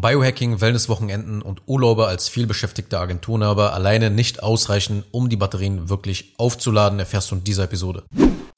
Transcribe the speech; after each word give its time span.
Biohacking, 0.00 0.60
Wellnesswochenenden 0.60 1.42
und 1.42 1.62
Urlauber 1.66 2.08
als 2.08 2.28
vielbeschäftigter 2.28 3.00
Agenturnaber 3.00 3.72
alleine 3.72 4.10
nicht 4.10 4.42
ausreichen, 4.42 5.04
um 5.10 5.28
die 5.28 5.36
Batterien 5.36 5.88
wirklich 5.88 6.34
aufzuladen, 6.38 6.98
erfährst 6.98 7.30
du 7.30 7.36
in 7.36 7.44
dieser 7.44 7.64
Episode. 7.64 8.04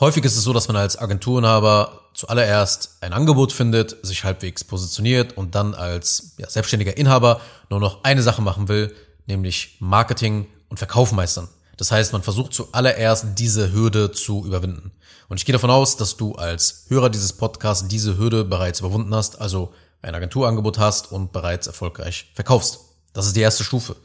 Häufig 0.01 0.25
ist 0.25 0.37
es 0.37 0.45
so, 0.45 0.53
dass 0.53 0.69
man 0.69 0.77
als 0.77 0.99
Agenturnaber 0.99 2.01
zuallererst 2.15 2.99
ein 3.01 3.13
Angebot 3.13 3.53
findet, 3.53 3.97
sich 4.05 4.25
halbwegs 4.25 4.65
positioniert 4.65 5.37
und 5.37 5.55
dann 5.55 5.75
als 5.75 6.35
ja, 6.39 6.49
selbstständiger 6.49 6.97
Inhaber 6.97 7.41
nur 7.71 7.81
noch 7.81 8.05
eine 8.05 8.23
Sache 8.23 8.43
machen 8.43 8.69
will, 8.69 8.95
nämlich 9.27 9.77
Marketing 9.81 10.47
und 10.69 10.79
Verkauf 10.79 11.13
meistern. 11.13 11.49
Das 11.77 11.91
heißt, 11.91 12.13
man 12.13 12.23
versucht 12.23 12.53
zuallererst 12.55 13.27
diese 13.39 13.73
Hürde 13.73 14.13
zu 14.13 14.45
überwinden. 14.47 14.93
Und 15.29 15.39
ich 15.39 15.45
gehe 15.47 15.53
davon 15.53 15.71
aus, 15.71 15.97
dass 15.97 16.17
du 16.17 16.35
als 16.35 16.85
Hörer 16.89 17.09
dieses 17.09 17.33
Podcasts 17.33 17.89
diese 17.89 18.19
Hürde 18.19 18.45
bereits 18.45 18.81
überwunden 18.81 19.15
hast, 19.15 19.41
also 19.41 19.73
ein 20.03 20.15
Agenturangebot 20.15 20.79
hast 20.79 21.13
und 21.13 21.33
bereits 21.33 21.67
erfolgreich 21.67 22.31
verkaufst. 22.35 22.81
Das 23.13 23.27
ist 23.27 23.37
die 23.37 23.41
erste 23.41 23.65
Stufe. 23.65 23.97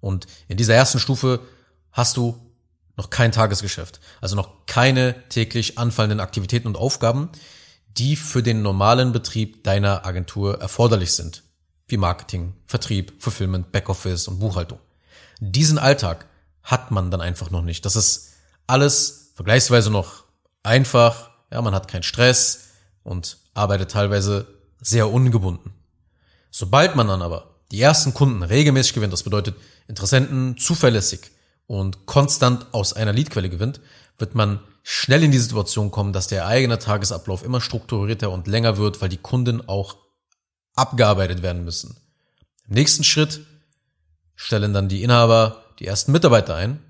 Und 0.00 0.26
in 0.48 0.56
dieser 0.56 0.74
ersten 0.74 0.98
Stufe 0.98 1.40
hast 1.92 2.16
du 2.16 2.38
noch 2.96 3.10
kein 3.10 3.32
Tagesgeschäft, 3.32 4.00
also 4.20 4.36
noch 4.36 4.66
keine 4.66 5.14
täglich 5.28 5.78
anfallenden 5.78 6.20
Aktivitäten 6.20 6.68
und 6.68 6.76
Aufgaben, 6.76 7.30
die 7.96 8.16
für 8.16 8.42
den 8.42 8.62
normalen 8.62 9.12
Betrieb 9.12 9.64
deiner 9.64 10.04
Agentur 10.04 10.60
erforderlich 10.60 11.12
sind, 11.12 11.42
wie 11.88 11.96
Marketing, 11.96 12.54
Vertrieb, 12.66 13.14
Fulfillment, 13.18 13.72
Backoffice 13.72 14.28
und 14.28 14.38
Buchhaltung. 14.38 14.78
Diesen 15.40 15.78
Alltag 15.78 16.26
hat 16.62 16.90
man 16.90 17.10
dann 17.10 17.20
einfach 17.20 17.50
noch 17.50 17.62
nicht. 17.62 17.84
Das 17.84 17.96
ist 17.96 18.32
alles 18.66 19.32
vergleichsweise 19.34 19.90
noch 19.90 20.24
einfach, 20.62 21.30
ja, 21.52 21.60
man 21.60 21.74
hat 21.74 21.88
keinen 21.88 22.02
Stress 22.02 22.68
und 23.02 23.38
arbeitet 23.54 23.90
teilweise 23.90 24.46
sehr 24.80 25.10
ungebunden. 25.10 25.72
Sobald 26.50 26.96
man 26.96 27.08
dann 27.08 27.22
aber 27.22 27.54
die 27.72 27.80
ersten 27.80 28.14
Kunden 28.14 28.42
regelmäßig 28.42 28.94
gewinnt, 28.94 29.12
das 29.12 29.22
bedeutet 29.22 29.56
Interessenten 29.88 30.56
zuverlässig 30.56 31.30
und 31.66 32.06
konstant 32.06 32.66
aus 32.72 32.92
einer 32.92 33.12
Leadquelle 33.12 33.50
gewinnt, 33.50 33.80
wird 34.18 34.34
man 34.34 34.60
schnell 34.82 35.22
in 35.22 35.32
die 35.32 35.38
Situation 35.38 35.90
kommen, 35.90 36.12
dass 36.12 36.28
der 36.28 36.46
eigene 36.46 36.78
Tagesablauf 36.78 37.42
immer 37.42 37.60
strukturierter 37.60 38.30
und 38.30 38.46
länger 38.46 38.76
wird, 38.76 39.00
weil 39.00 39.08
die 39.08 39.16
Kunden 39.16 39.66
auch 39.66 39.96
abgearbeitet 40.74 41.42
werden 41.42 41.64
müssen. 41.64 41.96
Im 42.68 42.74
nächsten 42.74 43.04
Schritt 43.04 43.40
stellen 44.36 44.72
dann 44.72 44.88
die 44.88 45.02
Inhaber 45.02 45.64
die 45.78 45.86
ersten 45.86 46.12
Mitarbeiter 46.12 46.54
ein. 46.54 46.80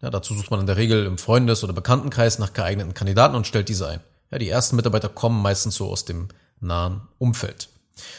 Ja, 0.00 0.10
dazu 0.10 0.34
sucht 0.34 0.50
man 0.50 0.60
in 0.60 0.66
der 0.66 0.76
Regel 0.76 1.04
im 1.04 1.18
Freundes- 1.18 1.62
oder 1.62 1.72
Bekanntenkreis 1.72 2.38
nach 2.38 2.52
geeigneten 2.52 2.94
Kandidaten 2.94 3.34
und 3.34 3.46
stellt 3.46 3.68
diese 3.68 3.88
ein. 3.88 4.00
Ja, 4.30 4.38
die 4.38 4.48
ersten 4.48 4.76
Mitarbeiter 4.76 5.08
kommen 5.08 5.42
meistens 5.42 5.74
so 5.74 5.90
aus 5.90 6.04
dem 6.04 6.28
nahen 6.60 7.02
Umfeld. 7.18 7.68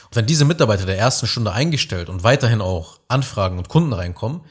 Und 0.09 0.15
wenn 0.15 0.25
diese 0.25 0.45
Mitarbeiter 0.45 0.85
der 0.85 0.97
ersten 0.97 1.27
Stunde 1.27 1.51
eingestellt 1.51 2.09
und 2.09 2.23
weiterhin 2.23 2.61
auch 2.61 2.99
Anfragen 3.07 3.57
und 3.57 3.69
Kunden 3.69 3.93
reinkommen, 3.93 4.41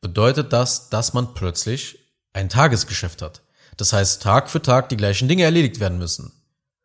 bedeutet 0.00 0.52
das, 0.52 0.90
dass 0.90 1.12
man 1.12 1.34
plötzlich 1.34 1.98
ein 2.32 2.48
Tagesgeschäft 2.48 3.22
hat. 3.22 3.42
Das 3.76 3.92
heißt, 3.92 4.22
Tag 4.22 4.50
für 4.50 4.62
Tag 4.62 4.88
die 4.88 4.96
gleichen 4.96 5.28
Dinge 5.28 5.44
erledigt 5.44 5.80
werden 5.80 5.98
müssen. 5.98 6.32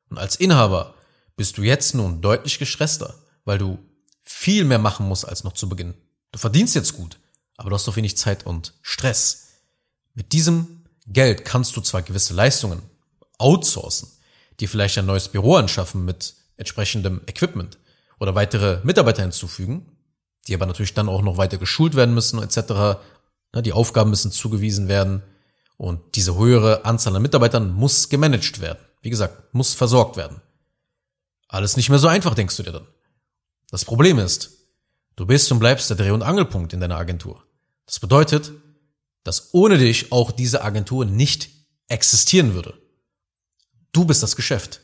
Und 0.10 0.18
als 0.18 0.36
Inhaber 0.36 0.96
bist 1.36 1.58
du 1.58 1.64
jetzt 1.64 1.96
nun 1.96 2.22
deutlich 2.22 2.60
gestresster, 2.60 3.16
weil 3.46 3.58
du 3.58 3.80
viel 4.22 4.64
mehr 4.64 4.80
machen 4.80 5.08
musst 5.08 5.28
als 5.28 5.44
noch 5.44 5.54
zu 5.54 5.68
Beginn. 5.70 5.96
Du 6.32 6.40
verdienst 6.40 6.76
jetzt 6.76 6.94
gut, 6.94 7.20
aber 7.58 7.70
du 7.70 7.76
hast 7.76 7.88
doch 7.88 7.96
wenig 7.96 8.18
Zeit 8.18 8.46
und 8.46 8.74
Stress. 8.82 9.48
Mit 10.14 10.34
diesem 10.34 10.86
Geld 11.08 11.46
kannst 11.46 11.76
du 11.76 11.82
zwar 11.82 12.02
gewisse 12.02 12.34
Leistungen 12.34 12.82
outsourcen, 13.38 14.10
dir 14.60 14.70
vielleicht 14.70 14.98
ein 14.98 15.06
neues 15.06 15.28
Büro 15.28 15.56
anschaffen 15.56 16.06
mit 16.06 16.36
entsprechendem 16.58 17.22
Equipment 17.28 17.78
oder 18.20 18.36
weitere 18.36 18.80
Mitarbeiter 18.84 19.22
hinzufügen, 19.22 19.98
die 20.48 20.54
aber 20.54 20.66
natürlich 20.66 20.94
dann 20.94 21.10
auch 21.10 21.22
noch 21.22 21.38
weiter 21.38 21.58
geschult 21.58 21.96
werden 21.96 22.14
müssen 22.14 22.42
etc. 22.42 23.00
Die 23.56 23.74
Aufgaben 23.74 24.10
müssen 24.10 24.32
zugewiesen 24.32 24.88
werden 24.88 25.24
und 25.78 26.16
diese 26.16 26.38
höhere 26.38 26.86
Anzahl 26.86 27.16
an 27.16 27.22
Mitarbeitern 27.22 27.72
muss 27.72 28.10
gemanagt 28.10 28.62
werden. 28.62 28.80
Wie 29.02 29.10
gesagt, 29.10 29.54
muss 29.54 29.74
versorgt 29.74 30.18
werden. 30.18 30.42
Alles 31.48 31.76
nicht 31.78 31.90
mehr 31.90 32.00
so 32.00 32.08
einfach, 32.08 32.36
denkst 32.36 32.58
du 32.58 32.64
dir 32.64 32.72
dann. 32.72 32.88
Das 33.70 33.86
Problem 33.86 34.20
ist, 34.20 34.52
du 35.16 35.26
bist 35.26 35.52
und 35.52 35.60
bleibst 35.60 35.90
der 35.90 35.98
Dreh- 35.98 36.12
und 36.12 36.24
Angelpunkt 36.24 36.74
in 36.74 36.80
deiner 36.80 36.98
Agentur. 36.98 37.44
Das 37.86 38.00
bedeutet, 38.00 38.52
dass 39.24 39.54
ohne 39.54 39.78
dich 39.78 40.12
auch 40.12 40.32
diese 40.32 40.64
Agentur 40.64 41.06
nicht 41.06 41.50
existieren 41.88 42.54
würde. 42.54 42.74
Du 43.92 44.06
bist 44.06 44.24
das 44.24 44.36
Geschäft. 44.36 44.82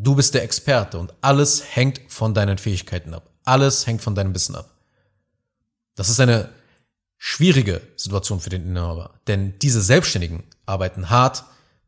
Du 0.00 0.14
bist 0.14 0.32
der 0.32 0.44
Experte 0.44 0.96
und 0.96 1.12
alles 1.22 1.74
hängt 1.74 2.00
von 2.06 2.32
deinen 2.32 2.56
Fähigkeiten 2.56 3.14
ab. 3.14 3.30
Alles 3.44 3.86
hängt 3.88 4.00
von 4.00 4.14
deinem 4.14 4.32
Wissen 4.32 4.54
ab. 4.54 4.70
Das 5.96 6.08
ist 6.08 6.20
eine 6.20 6.50
schwierige 7.16 7.82
Situation 7.96 8.38
für 8.38 8.50
den 8.50 8.64
Inhaber, 8.64 9.18
denn 9.26 9.58
diese 9.58 9.82
Selbstständigen 9.82 10.44
arbeiten 10.66 11.10
hart, 11.10 11.42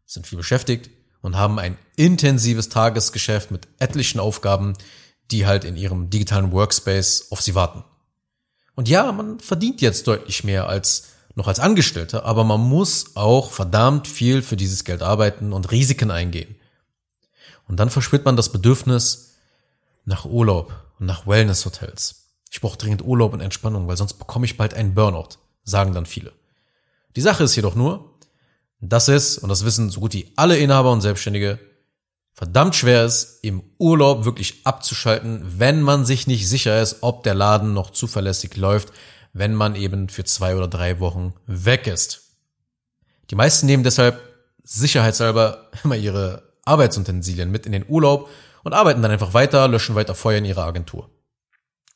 sind 0.07 0.27
viel 0.27 0.39
beschäftigt 0.39 0.91
und 1.23 1.37
haben 1.37 1.61
ein 1.61 1.79
intensives 1.95 2.69
Tagesgeschäft 2.69 3.53
mit 3.53 3.69
etlichen 3.79 4.19
Aufgaben, 4.19 4.73
die 5.31 5.47
halt 5.47 5.63
in 5.63 5.77
ihrem 5.77 6.11
digitalen 6.11 6.51
Workspace 6.51 7.29
auf 7.31 7.41
sie 7.41 7.55
warten. 7.55 7.85
Und 8.75 8.89
ja, 8.89 9.13
man 9.13 9.39
verdient 9.39 9.81
jetzt 9.83 10.09
deutlich 10.09 10.43
mehr 10.43 10.69
als 10.69 11.11
noch 11.37 11.47
als 11.47 11.61
Angestellter, 11.61 12.25
aber 12.25 12.43
man 12.43 12.61
muss 12.61 13.15
auch 13.15 13.53
verdammt 13.53 14.09
viel 14.09 14.43
für 14.43 14.57
dieses 14.57 14.83
Geld 14.83 15.01
arbeiten 15.01 15.53
und 15.53 15.71
Risiken 15.71 16.11
eingehen. 16.11 16.57
Und 17.71 17.77
dann 17.77 17.89
verspürt 17.89 18.25
man 18.25 18.35
das 18.35 18.51
Bedürfnis 18.51 19.37
nach 20.05 20.25
Urlaub 20.25 20.75
und 20.99 21.07
nach 21.07 21.29
Wellness-Hotels. 21.29 22.27
Ich 22.51 22.61
brauche 22.61 22.77
dringend 22.77 23.05
Urlaub 23.05 23.33
und 23.33 23.41
Entspannung, 23.41 23.87
weil 23.87 23.97
sonst 23.97 24.15
bekomme 24.15 24.45
ich 24.45 24.57
bald 24.57 24.75
einen 24.75 24.93
Burnout, 24.93 25.37
sagen 25.63 25.95
dann 25.95 26.05
viele. 26.05 26.33
Die 27.15 27.21
Sache 27.21 27.45
ist 27.45 27.55
jedoch 27.55 27.77
nur, 27.77 28.17
dass 28.81 29.07
es, 29.07 29.39
und 29.39 29.51
das 29.51 29.65
wissen 29.65 29.89
so 29.89 30.01
gut 30.01 30.15
wie 30.15 30.33
alle 30.35 30.59
Inhaber 30.59 30.91
und 30.91 31.01
Selbstständige, 31.01 31.61
verdammt 32.33 32.75
schwer 32.75 33.05
ist, 33.05 33.39
im 33.45 33.63
Urlaub 33.79 34.25
wirklich 34.25 34.67
abzuschalten, 34.67 35.45
wenn 35.61 35.81
man 35.81 36.05
sich 36.05 36.27
nicht 36.27 36.49
sicher 36.49 36.83
ist, 36.83 36.97
ob 37.03 37.23
der 37.23 37.35
Laden 37.37 37.73
noch 37.73 37.91
zuverlässig 37.91 38.57
läuft, 38.57 38.93
wenn 39.33 39.55
man 39.55 39.77
eben 39.77 40.09
für 40.09 40.25
zwei 40.25 40.57
oder 40.57 40.67
drei 40.67 40.99
Wochen 40.99 41.35
weg 41.47 41.87
ist. 41.87 42.35
Die 43.31 43.37
meisten 43.37 43.67
nehmen 43.67 43.85
deshalb 43.85 44.21
sicherheitshalber 44.65 45.71
immer 45.85 45.95
ihre 45.95 46.50
Arbeitsutensilien 46.65 47.51
mit 47.51 47.67
in 47.67 47.73
den 47.73 47.85
Urlaub 47.89 48.29
und 48.63 48.73
arbeiten 48.73 49.03
dann 49.03 49.11
einfach 49.11 49.35
weiter, 49.35 49.69
löschen 49.69 49.95
weiter 49.95 50.15
Feuer 50.15 50.39
in 50.39 50.45
ihrer 50.45 50.65
Agentur. 50.65 51.11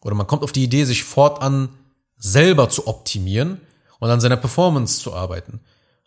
Oder 0.00 0.14
man 0.14 0.26
kommt 0.26 0.42
auf 0.42 0.52
die 0.52 0.64
Idee, 0.64 0.84
sich 0.84 1.04
fortan 1.04 1.70
selber 2.16 2.68
zu 2.68 2.86
optimieren 2.86 3.60
und 3.98 4.10
an 4.10 4.20
seiner 4.20 4.36
Performance 4.36 5.00
zu 5.00 5.14
arbeiten. 5.14 5.60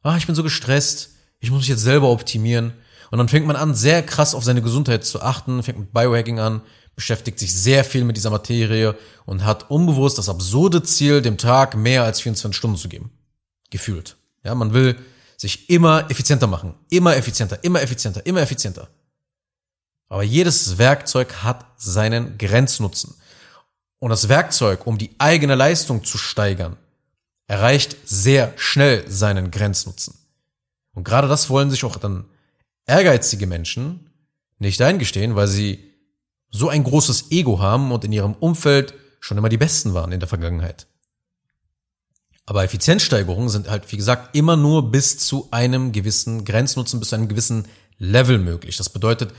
Ah, 0.04 0.18
ich 0.18 0.26
bin 0.26 0.36
so 0.36 0.44
gestresst, 0.44 1.12
ich 1.40 1.52
muss 1.52 1.62
mich 1.62 1.70
jetzt 1.70 1.82
selber 1.82 2.10
optimieren. 2.10 2.74
Und 3.10 3.18
dann 3.18 3.30
fängt 3.30 3.48
man 3.48 3.56
an, 3.56 3.74
sehr 3.74 4.04
krass 4.04 4.36
auf 4.36 4.44
seine 4.44 4.62
Gesundheit 4.62 5.06
zu 5.06 5.22
achten, 5.22 5.64
fängt 5.64 5.80
mit 5.80 5.94
Biohacking 5.94 6.40
an, 6.40 6.62
beschäftigt 6.96 7.40
sich 7.40 7.54
sehr 7.54 7.84
viel 7.84 8.04
mit 8.04 8.18
dieser 8.18 8.30
Materie 8.30 8.96
und 9.26 9.46
hat 9.46 9.70
unbewusst 9.70 10.18
das 10.18 10.30
absurde 10.30 10.84
Ziel, 10.84 11.22
dem 11.22 11.38
Tag 11.38 11.76
mehr 11.76 12.04
als 12.04 12.22
24 12.22 12.58
Stunden 12.58 12.78
zu 12.78 12.90
geben. 12.90 13.12
Gefühlt. 13.70 14.18
Ja, 14.44 14.56
man 14.56 14.74
will 14.74 14.96
sich 15.38 15.70
immer 15.70 16.10
effizienter 16.10 16.48
machen. 16.48 16.74
Immer 16.90 17.16
effizienter, 17.16 17.64
immer 17.64 17.82
effizienter, 17.82 18.26
immer 18.26 18.42
effizienter. 18.42 18.90
Aber 20.10 20.24
jedes 20.24 20.78
Werkzeug 20.78 21.44
hat 21.44 21.66
seinen 21.78 22.38
Grenznutzen. 22.38 23.16
Und 24.00 24.10
das 24.10 24.30
Werkzeug, 24.30 24.86
um 24.88 24.98
die 24.98 25.12
eigene 25.20 25.56
Leistung 25.56 26.04
zu 26.04 26.18
steigern, 26.18 26.78
erreicht 27.48 27.96
sehr 28.06 28.54
schnell 28.58 29.10
seinen 29.10 29.52
Grenznutzen. 29.52 30.18
Und 30.94 31.04
gerade 31.04 31.28
das 31.28 31.50
wollen 31.50 31.70
sich 31.70 31.84
auch 31.84 31.98
dann 31.98 32.26
ehrgeizige 32.86 33.48
Menschen 33.48 34.10
nicht 34.60 34.82
eingestehen, 34.82 35.36
weil 35.36 35.48
sie 35.48 35.94
so 36.50 36.70
ein 36.70 36.84
großes 36.84 37.32
Ego 37.32 37.60
haben 37.60 37.92
und 37.92 38.04
in 38.04 38.12
ihrem 38.12 38.34
Umfeld 38.34 38.94
schon 39.20 39.38
immer 39.38 39.50
die 39.50 39.58
Besten 39.58 39.94
waren 39.94 40.12
in 40.12 40.20
der 40.20 40.30
Vergangenheit. 40.30 40.88
Aber 42.48 42.64
Effizienzsteigerungen 42.64 43.50
sind 43.50 43.70
halt, 43.70 43.92
wie 43.92 43.98
gesagt, 43.98 44.34
immer 44.34 44.56
nur 44.56 44.90
bis 44.90 45.18
zu 45.18 45.50
einem 45.52 45.92
gewissen 45.92 46.46
Grenznutzen, 46.46 47.00
bis 47.00 47.10
zu 47.10 47.16
einem 47.16 47.28
gewissen 47.28 47.68
Level 47.98 48.38
möglich. 48.40 48.78
Das 48.78 48.90
bedeutet, 48.90 49.34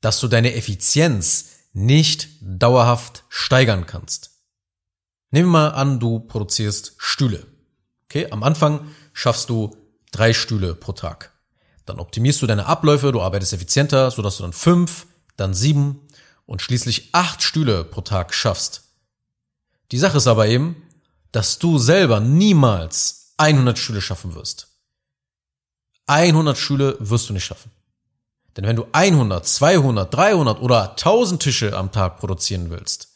dass 0.00 0.18
du 0.18 0.26
deine 0.26 0.54
Effizienz 0.54 1.50
nicht 1.72 2.28
dauerhaft 2.40 3.22
steigern 3.28 3.86
kannst. 3.86 4.32
Nehmen 5.30 5.46
wir 5.48 5.52
mal 5.52 5.68
an, 5.68 6.00
du 6.00 6.20
produzierst 6.20 6.94
Stühle. 6.98 7.46
Okay, 8.06 8.28
am 8.32 8.42
Anfang 8.42 8.88
schaffst 9.12 9.48
du 9.48 9.76
drei 10.10 10.32
Stühle 10.32 10.74
pro 10.74 10.92
Tag. 10.92 11.32
Dann 11.86 12.00
optimierst 12.00 12.42
du 12.42 12.48
deine 12.48 12.66
Abläufe, 12.66 13.12
du 13.12 13.22
arbeitest 13.22 13.52
effizienter, 13.52 14.10
sodass 14.10 14.38
du 14.38 14.42
dann 14.42 14.52
fünf, 14.52 15.06
dann 15.36 15.54
sieben 15.54 16.00
und 16.46 16.62
schließlich 16.62 17.10
acht 17.12 17.44
Stühle 17.44 17.84
pro 17.84 18.00
Tag 18.00 18.34
schaffst. 18.34 18.82
Die 19.92 19.98
Sache 19.98 20.16
ist 20.16 20.26
aber 20.26 20.48
eben, 20.48 20.83
dass 21.34 21.58
du 21.58 21.78
selber 21.78 22.20
niemals 22.20 23.34
100 23.38 23.76
Stühle 23.76 24.00
schaffen 24.00 24.36
wirst. 24.36 24.68
100 26.06 26.56
Stühle 26.56 26.96
wirst 27.00 27.28
du 27.28 27.32
nicht 27.32 27.44
schaffen. 27.44 27.72
Denn 28.56 28.64
wenn 28.64 28.76
du 28.76 28.86
100, 28.92 29.44
200, 29.44 30.14
300 30.14 30.60
oder 30.60 30.90
1000 30.90 31.42
Tische 31.42 31.76
am 31.76 31.90
Tag 31.90 32.20
produzieren 32.20 32.70
willst, 32.70 33.08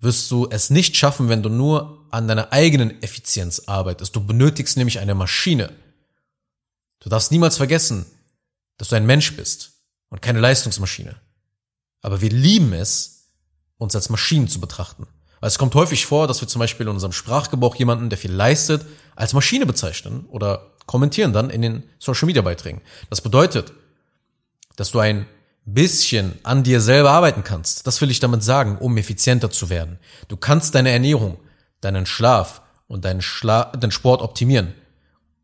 wirst 0.00 0.30
du 0.30 0.46
es 0.50 0.68
nicht 0.68 0.94
schaffen, 0.94 1.30
wenn 1.30 1.42
du 1.42 1.48
nur 1.48 2.06
an 2.10 2.28
deiner 2.28 2.52
eigenen 2.52 3.02
Effizienz 3.02 3.60
arbeitest. 3.60 4.14
Du 4.14 4.24
benötigst 4.24 4.76
nämlich 4.76 4.98
eine 4.98 5.14
Maschine. 5.14 5.72
Du 7.00 7.08
darfst 7.08 7.32
niemals 7.32 7.56
vergessen, 7.56 8.04
dass 8.76 8.90
du 8.90 8.96
ein 8.96 9.06
Mensch 9.06 9.34
bist 9.36 9.72
und 10.10 10.20
keine 10.20 10.40
Leistungsmaschine. 10.40 11.18
Aber 12.02 12.20
wir 12.20 12.30
lieben 12.30 12.74
es, 12.74 13.30
uns 13.78 13.96
als 13.96 14.10
Maschinen 14.10 14.48
zu 14.48 14.60
betrachten. 14.60 15.06
Weil 15.40 15.48
es 15.48 15.58
kommt 15.58 15.74
häufig 15.74 16.06
vor, 16.06 16.26
dass 16.26 16.40
wir 16.40 16.48
zum 16.48 16.60
Beispiel 16.60 16.86
in 16.86 16.92
unserem 16.92 17.12
Sprachgebrauch 17.12 17.76
jemanden, 17.76 18.10
der 18.10 18.18
viel 18.18 18.32
leistet, 18.32 18.84
als 19.14 19.32
Maschine 19.32 19.66
bezeichnen 19.66 20.26
oder 20.30 20.72
kommentieren 20.86 21.32
dann 21.32 21.50
in 21.50 21.62
den 21.62 21.82
Social 21.98 22.26
Media 22.26 22.42
Beiträgen. 22.42 22.80
Das 23.10 23.20
bedeutet, 23.20 23.72
dass 24.76 24.90
du 24.90 24.98
ein 24.98 25.26
bisschen 25.64 26.38
an 26.42 26.62
dir 26.62 26.80
selber 26.80 27.10
arbeiten 27.10 27.44
kannst. 27.44 27.86
Das 27.86 28.00
will 28.00 28.10
ich 28.10 28.20
damit 28.20 28.42
sagen, 28.42 28.78
um 28.78 28.96
effizienter 28.96 29.50
zu 29.50 29.68
werden. 29.68 29.98
Du 30.28 30.36
kannst 30.36 30.74
deine 30.74 30.90
Ernährung, 30.90 31.38
deinen 31.80 32.06
Schlaf 32.06 32.62
und 32.86 33.04
deinen, 33.04 33.20
Schla 33.20 33.64
deinen 33.64 33.90
Sport 33.90 34.22
optimieren. 34.22 34.74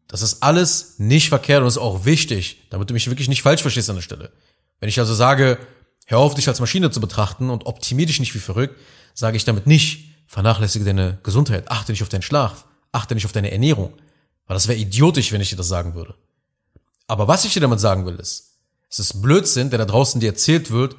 Das 0.09 0.23
ist 0.23 0.43
alles 0.43 0.99
nicht 0.99 1.29
verkehrt 1.29 1.63
und 1.63 1.69
ist 1.69 1.79
auch 1.79 2.05
wichtig, 2.05 2.69
damit 2.71 2.89
du 2.89 2.95
mich 2.95 3.09
wirklich 3.09 3.29
nicht 3.29 3.43
falsch 3.43 3.63
verstehst 3.63 3.91
an 3.91 3.97
der 3.97 4.03
Stelle. 4.03 4.31
Wenn 4.81 4.89
ich 4.89 4.99
also 4.99 5.15
sage, 5.15 5.59
hör 6.07 6.19
auf, 6.19 6.35
dich 6.35 6.49
als 6.49 6.61
Maschine 6.61 6.91
zu 6.91 7.01
betrachten 7.01 7.51
und 7.51 7.67
optimier 7.67 8.07
dich 8.07 8.21
nicht 8.21 8.35
wie 8.35 8.39
verrückt, 8.39 8.79
sage 9.15 9.37
ich 9.37 9.45
damit 9.45 9.67
nicht, 9.67 10.11
vernachlässige 10.27 10.85
deine 10.85 11.19
Gesundheit, 11.23 11.71
achte 11.71 11.93
nicht 11.93 12.03
auf 12.03 12.09
deinen 12.09 12.23
Schlaf, 12.23 12.67
achte 12.93 13.15
nicht 13.15 13.25
auf 13.25 13.33
deine 13.33 13.53
Ernährung. 13.53 13.95
Weil 14.47 14.55
das 14.55 14.69
wäre 14.69 14.79
idiotisch, 14.79 15.33
wenn 15.33 15.41
ich 15.41 15.51
dir 15.51 15.57
das 15.57 15.69
sagen 15.69 15.95
würde. 15.95 16.15
Aber 17.07 17.29
was 17.29 17.45
ich 17.45 17.55
dir 17.55 17.61
damit 17.61 17.81
sagen 17.81 18.05
will, 18.05 18.17
ist, 18.17 18.59
es 18.91 18.99
ist 18.99 19.23
Blödsinn, 19.23 19.71
der 19.71 19.79
da 19.79 19.85
draußen 19.85 20.21
dir 20.21 20.31
erzählt 20.31 20.71
wird, 20.71 20.97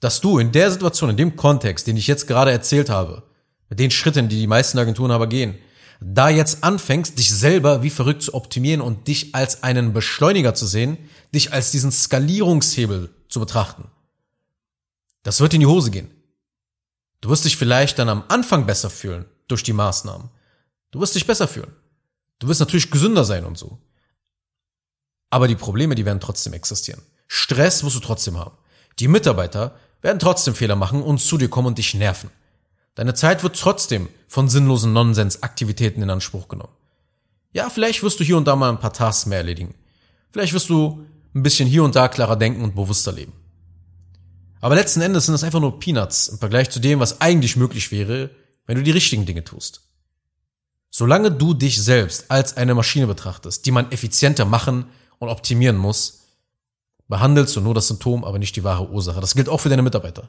dass 0.00 0.20
du 0.20 0.38
in 0.38 0.52
der 0.52 0.70
Situation, 0.70 1.10
in 1.10 1.16
dem 1.16 1.36
Kontext, 1.36 1.86
den 1.86 1.96
ich 1.96 2.06
jetzt 2.06 2.26
gerade 2.26 2.50
erzählt 2.50 2.90
habe, 2.90 3.22
mit 3.68 3.78
den 3.78 3.90
Schritten, 3.90 4.28
die 4.28 4.38
die 4.38 4.46
meisten 4.46 4.78
Agenturen 4.78 5.10
aber 5.10 5.26
gehen, 5.26 5.58
da 6.00 6.28
jetzt 6.28 6.62
anfängst, 6.62 7.18
dich 7.18 7.32
selber 7.32 7.82
wie 7.82 7.90
verrückt 7.90 8.22
zu 8.22 8.34
optimieren 8.34 8.80
und 8.80 9.08
dich 9.08 9.34
als 9.34 9.62
einen 9.62 9.92
Beschleuniger 9.92 10.54
zu 10.54 10.66
sehen, 10.66 10.98
dich 11.34 11.52
als 11.52 11.70
diesen 11.70 11.90
Skalierungshebel 11.90 13.10
zu 13.28 13.40
betrachten. 13.40 13.84
Das 15.22 15.40
wird 15.40 15.54
in 15.54 15.60
die 15.60 15.66
Hose 15.66 15.90
gehen. 15.90 16.10
Du 17.20 17.30
wirst 17.30 17.44
dich 17.44 17.56
vielleicht 17.56 17.98
dann 17.98 18.08
am 18.08 18.24
Anfang 18.28 18.66
besser 18.66 18.90
fühlen 18.90 19.24
durch 19.48 19.62
die 19.62 19.72
Maßnahmen. 19.72 20.28
Du 20.90 21.00
wirst 21.00 21.14
dich 21.14 21.26
besser 21.26 21.48
fühlen. 21.48 21.72
Du 22.38 22.48
wirst 22.48 22.60
natürlich 22.60 22.90
gesünder 22.90 23.24
sein 23.24 23.44
und 23.44 23.58
so. 23.58 23.78
Aber 25.30 25.48
die 25.48 25.56
Probleme, 25.56 25.94
die 25.94 26.04
werden 26.04 26.20
trotzdem 26.20 26.52
existieren. 26.52 27.02
Stress 27.26 27.82
musst 27.82 27.96
du 27.96 28.00
trotzdem 28.00 28.38
haben. 28.38 28.56
Die 28.98 29.08
Mitarbeiter 29.08 29.76
werden 30.02 30.18
trotzdem 30.18 30.54
Fehler 30.54 30.76
machen 30.76 31.02
und 31.02 31.18
zu 31.18 31.36
dir 31.38 31.48
kommen 31.48 31.66
und 31.66 31.78
dich 31.78 31.94
nerven. 31.94 32.30
Deine 32.94 33.14
Zeit 33.14 33.42
wird 33.42 33.58
trotzdem 33.58 34.08
von 34.28 34.48
sinnlosen 34.48 34.92
Nonsensaktivitäten 34.92 36.02
in 36.02 36.10
Anspruch 36.10 36.48
genommen. 36.48 36.72
Ja, 37.52 37.68
vielleicht 37.70 38.02
wirst 38.02 38.20
du 38.20 38.24
hier 38.24 38.36
und 38.36 38.46
da 38.46 38.56
mal 38.56 38.70
ein 38.70 38.80
paar 38.80 38.92
Tasks 38.92 39.26
mehr 39.26 39.38
erledigen. 39.38 39.74
Vielleicht 40.30 40.52
wirst 40.52 40.68
du 40.68 41.04
ein 41.34 41.42
bisschen 41.42 41.68
hier 41.68 41.84
und 41.84 41.96
da 41.96 42.08
klarer 42.08 42.36
denken 42.36 42.62
und 42.62 42.74
bewusster 42.74 43.12
leben. 43.12 43.32
Aber 44.60 44.74
letzten 44.74 45.00
Endes 45.00 45.26
sind 45.26 45.32
das 45.32 45.44
einfach 45.44 45.60
nur 45.60 45.78
Peanuts 45.78 46.28
im 46.28 46.38
Vergleich 46.38 46.70
zu 46.70 46.80
dem, 46.80 47.00
was 47.00 47.20
eigentlich 47.20 47.56
möglich 47.56 47.90
wäre, 47.92 48.30
wenn 48.66 48.76
du 48.76 48.82
die 48.82 48.90
richtigen 48.90 49.26
Dinge 49.26 49.44
tust. 49.44 49.82
Solange 50.90 51.30
du 51.30 51.54
dich 51.54 51.82
selbst 51.82 52.30
als 52.30 52.56
eine 52.56 52.74
Maschine 52.74 53.06
betrachtest, 53.06 53.66
die 53.66 53.70
man 53.70 53.92
effizienter 53.92 54.44
machen 54.44 54.86
und 55.18 55.28
optimieren 55.28 55.76
muss, 55.76 56.22
behandelst 57.08 57.54
du 57.54 57.60
nur 57.60 57.74
das 57.74 57.88
Symptom, 57.88 58.24
aber 58.24 58.38
nicht 58.38 58.56
die 58.56 58.64
wahre 58.64 58.88
Ursache. 58.88 59.20
Das 59.20 59.34
gilt 59.34 59.48
auch 59.48 59.60
für 59.60 59.68
deine 59.68 59.82
Mitarbeiter. 59.82 60.28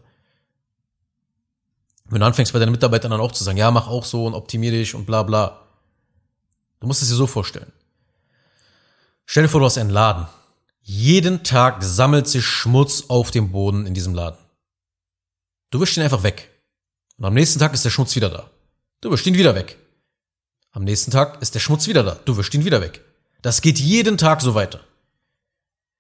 Wenn 2.10 2.20
du 2.20 2.26
anfängst 2.26 2.54
bei 2.54 2.60
deinen 2.60 2.72
Mitarbeitern 2.72 3.12
dann 3.12 3.22
auch 3.22 3.32
zu 3.32 3.44
sagen, 3.44 3.58
ja, 3.58 3.72
mach 3.72 3.88
auch 3.88 4.06
so 4.06 4.26
und 4.26 4.34
optimier 4.34 4.72
dich 4.72 4.96
und 4.96 5.06
bla 5.06 5.24
bla. 5.24 5.62
Du 6.80 6.88
musst 6.88 7.02
es 7.02 7.10
dir 7.10 7.16
so 7.16 7.28
vorstellen. 7.28 7.72
Stell 9.26 9.44
dir 9.44 9.50
vor, 9.50 9.60
du 9.60 9.66
hast 9.66 9.78
einen 9.78 9.90
Laden. 9.90 10.28
Jeden 10.90 11.44
Tag 11.44 11.84
sammelt 11.84 12.30
sich 12.30 12.46
Schmutz 12.46 13.04
auf 13.10 13.30
dem 13.30 13.52
Boden 13.52 13.86
in 13.86 13.94
diesem 13.94 14.14
Laden. 14.14 14.38
Du 15.70 15.82
wischst 15.82 15.98
ihn 15.98 16.04
einfach 16.04 16.24
weg. 16.24 16.50
Und 17.18 17.26
am 17.26 17.34
nächsten 17.34 17.60
Tag 17.60 17.74
ist 17.74 17.84
der 17.84 17.90
Schmutz 17.90 18.16
wieder 18.16 18.30
da. 18.30 18.50
Du 19.02 19.12
wischst 19.12 19.28
ihn 19.28 19.34
wieder 19.34 19.54
weg. 19.54 19.78
Am 20.72 20.86
nächsten 20.86 21.12
Tag 21.12 21.42
ist 21.42 21.54
der 21.54 21.60
Schmutz 21.60 21.90
wieder 21.90 22.04
da. 22.04 22.18
Du 22.24 22.38
wischst 22.38 22.54
ihn 22.54 22.64
wieder 22.64 22.80
weg. 22.80 23.02
Das 23.42 23.62
geht 23.62 23.80
jeden 23.80 24.18
Tag 24.18 24.42
so 24.42 24.56
weiter. 24.56 24.80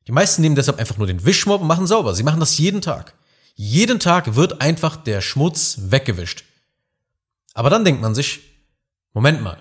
Die 0.07 0.13
meisten 0.13 0.41
nehmen 0.41 0.55
deshalb 0.55 0.79
einfach 0.79 0.95
nur 0.95 1.07
den 1.07 1.25
Wischmob 1.25 1.59
und 1.59 1.67
machen 1.67 1.85
sauber. 1.85 2.15
Sie 2.15 2.23
machen 2.23 2.39
das 2.39 2.57
jeden 2.57 2.79
Tag. 2.79 3.13
Jeden 3.55 3.99
Tag 3.99 4.35
wird 4.35 4.61
einfach 4.61 4.95
der 4.95 5.19
Schmutz 5.19 5.79
weggewischt. 5.81 6.45
Aber 7.53 7.69
dann 7.69 7.83
denkt 7.83 8.01
man 8.01 8.15
sich, 8.15 8.39
Moment 9.11 9.41
mal, 9.41 9.59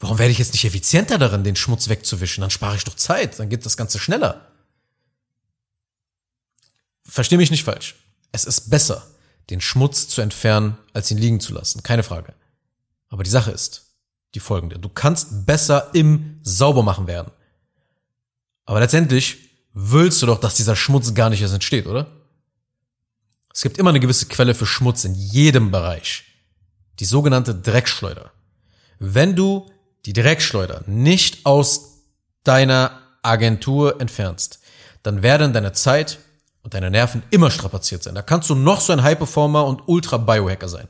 warum 0.00 0.18
werde 0.18 0.32
ich 0.32 0.38
jetzt 0.38 0.52
nicht 0.52 0.64
effizienter 0.64 1.18
darin, 1.18 1.44
den 1.44 1.56
Schmutz 1.56 1.88
wegzuwischen? 1.88 2.40
Dann 2.40 2.50
spare 2.50 2.76
ich 2.76 2.84
doch 2.84 2.96
Zeit, 2.96 3.38
dann 3.38 3.48
geht 3.48 3.64
das 3.64 3.76
Ganze 3.76 3.98
schneller. 3.98 4.50
Versteh 7.02 7.36
mich 7.36 7.50
nicht 7.50 7.64
falsch. 7.64 7.96
Es 8.32 8.44
ist 8.44 8.70
besser, 8.70 9.06
den 9.50 9.60
Schmutz 9.60 10.08
zu 10.08 10.20
entfernen, 10.22 10.78
als 10.92 11.10
ihn 11.10 11.18
liegen 11.18 11.40
zu 11.40 11.52
lassen. 11.52 11.82
Keine 11.82 12.02
Frage. 12.02 12.34
Aber 13.08 13.22
die 13.22 13.30
Sache 13.30 13.50
ist 13.50 13.86
die 14.34 14.40
folgende. 14.40 14.78
Du 14.78 14.88
kannst 14.88 15.46
besser 15.46 15.90
im 15.92 16.38
Saubermachen 16.42 17.06
werden. 17.06 17.32
Aber 18.64 18.80
letztendlich 18.80 19.38
willst 19.72 20.22
du 20.22 20.26
doch, 20.26 20.38
dass 20.38 20.54
dieser 20.54 20.76
Schmutz 20.76 21.14
gar 21.14 21.30
nicht 21.30 21.42
erst 21.42 21.54
entsteht, 21.54 21.86
oder? 21.86 22.06
Es 23.52 23.62
gibt 23.62 23.78
immer 23.78 23.90
eine 23.90 24.00
gewisse 24.00 24.26
Quelle 24.26 24.54
für 24.54 24.66
Schmutz 24.66 25.04
in 25.04 25.14
jedem 25.14 25.72
Bereich. 25.72 26.24
Die 27.00 27.04
sogenannte 27.04 27.54
Dreckschleuder. 27.54 28.30
Wenn 29.00 29.34
du 29.34 29.68
die 30.06 30.12
Dreckschleuder 30.12 30.82
nicht 30.86 31.46
aus 31.46 31.98
deiner 32.44 33.00
Agentur 33.22 34.00
entfernst, 34.00 34.60
dann 35.02 35.22
werden 35.22 35.52
deine 35.52 35.72
Zeit 35.72 36.18
und 36.62 36.74
deine 36.74 36.90
Nerven 36.90 37.22
immer 37.30 37.50
strapaziert 37.50 38.02
sein. 38.02 38.14
Da 38.14 38.22
kannst 38.22 38.50
du 38.50 38.54
noch 38.54 38.80
so 38.80 38.92
ein 38.92 39.02
High-Performer 39.02 39.66
und 39.66 39.82
Ultra-Biohacker 39.86 40.68
sein. 40.68 40.88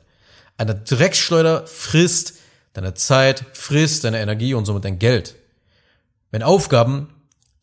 Eine 0.57 0.75
Dreckschleuder 0.75 1.65
frisst 1.65 2.35
deine 2.73 2.93
Zeit, 2.93 3.45
frisst 3.53 4.03
deine 4.03 4.19
Energie 4.19 4.53
und 4.53 4.65
somit 4.65 4.85
dein 4.85 4.99
Geld. 4.99 5.35
Wenn 6.29 6.43
Aufgaben, 6.43 7.09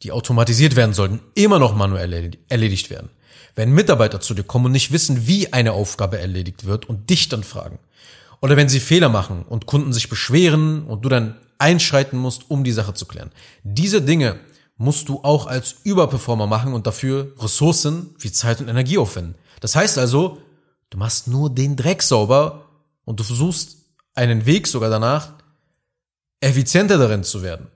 die 0.02 0.12
automatisiert 0.12 0.76
werden 0.76 0.94
sollten, 0.94 1.20
immer 1.34 1.58
noch 1.58 1.74
manuell 1.74 2.32
erledigt 2.48 2.90
werden, 2.90 3.10
wenn 3.54 3.72
Mitarbeiter 3.72 4.20
zu 4.20 4.34
dir 4.34 4.44
kommen 4.44 4.66
und 4.66 4.72
nicht 4.72 4.92
wissen, 4.92 5.26
wie 5.26 5.52
eine 5.52 5.72
Aufgabe 5.72 6.18
erledigt 6.18 6.64
wird 6.66 6.88
und 6.88 7.10
dich 7.10 7.28
dann 7.28 7.44
fragen. 7.44 7.78
Oder 8.40 8.56
wenn 8.56 8.68
sie 8.68 8.80
Fehler 8.80 9.08
machen 9.08 9.44
und 9.48 9.66
Kunden 9.66 9.92
sich 9.92 10.08
beschweren 10.08 10.84
und 10.84 11.04
du 11.04 11.08
dann 11.08 11.36
einschreiten 11.58 12.18
musst, 12.18 12.50
um 12.50 12.64
die 12.64 12.72
Sache 12.72 12.94
zu 12.94 13.06
klären. 13.06 13.30
Diese 13.64 14.00
Dinge 14.00 14.38
musst 14.76 15.08
du 15.08 15.20
auch 15.24 15.46
als 15.46 15.76
Überperformer 15.82 16.46
machen 16.46 16.72
und 16.72 16.86
dafür 16.86 17.34
Ressourcen 17.38 18.14
wie 18.18 18.30
Zeit 18.30 18.60
und 18.60 18.68
Energie 18.68 18.98
aufwenden. 18.98 19.34
Das 19.60 19.74
heißt 19.74 19.98
also, 19.98 20.38
du 20.90 20.98
machst 20.98 21.26
nur 21.26 21.50
den 21.52 21.76
Dreck 21.76 22.02
sauber 22.02 22.66
und 23.04 23.18
du 23.18 23.24
versuchst 23.24 23.76
einen 24.14 24.46
Weg 24.46 24.68
sogar 24.68 24.88
danach, 24.88 25.32
effizienter 26.40 26.96
darin 26.96 27.24
zu 27.24 27.42
werden. 27.42 27.66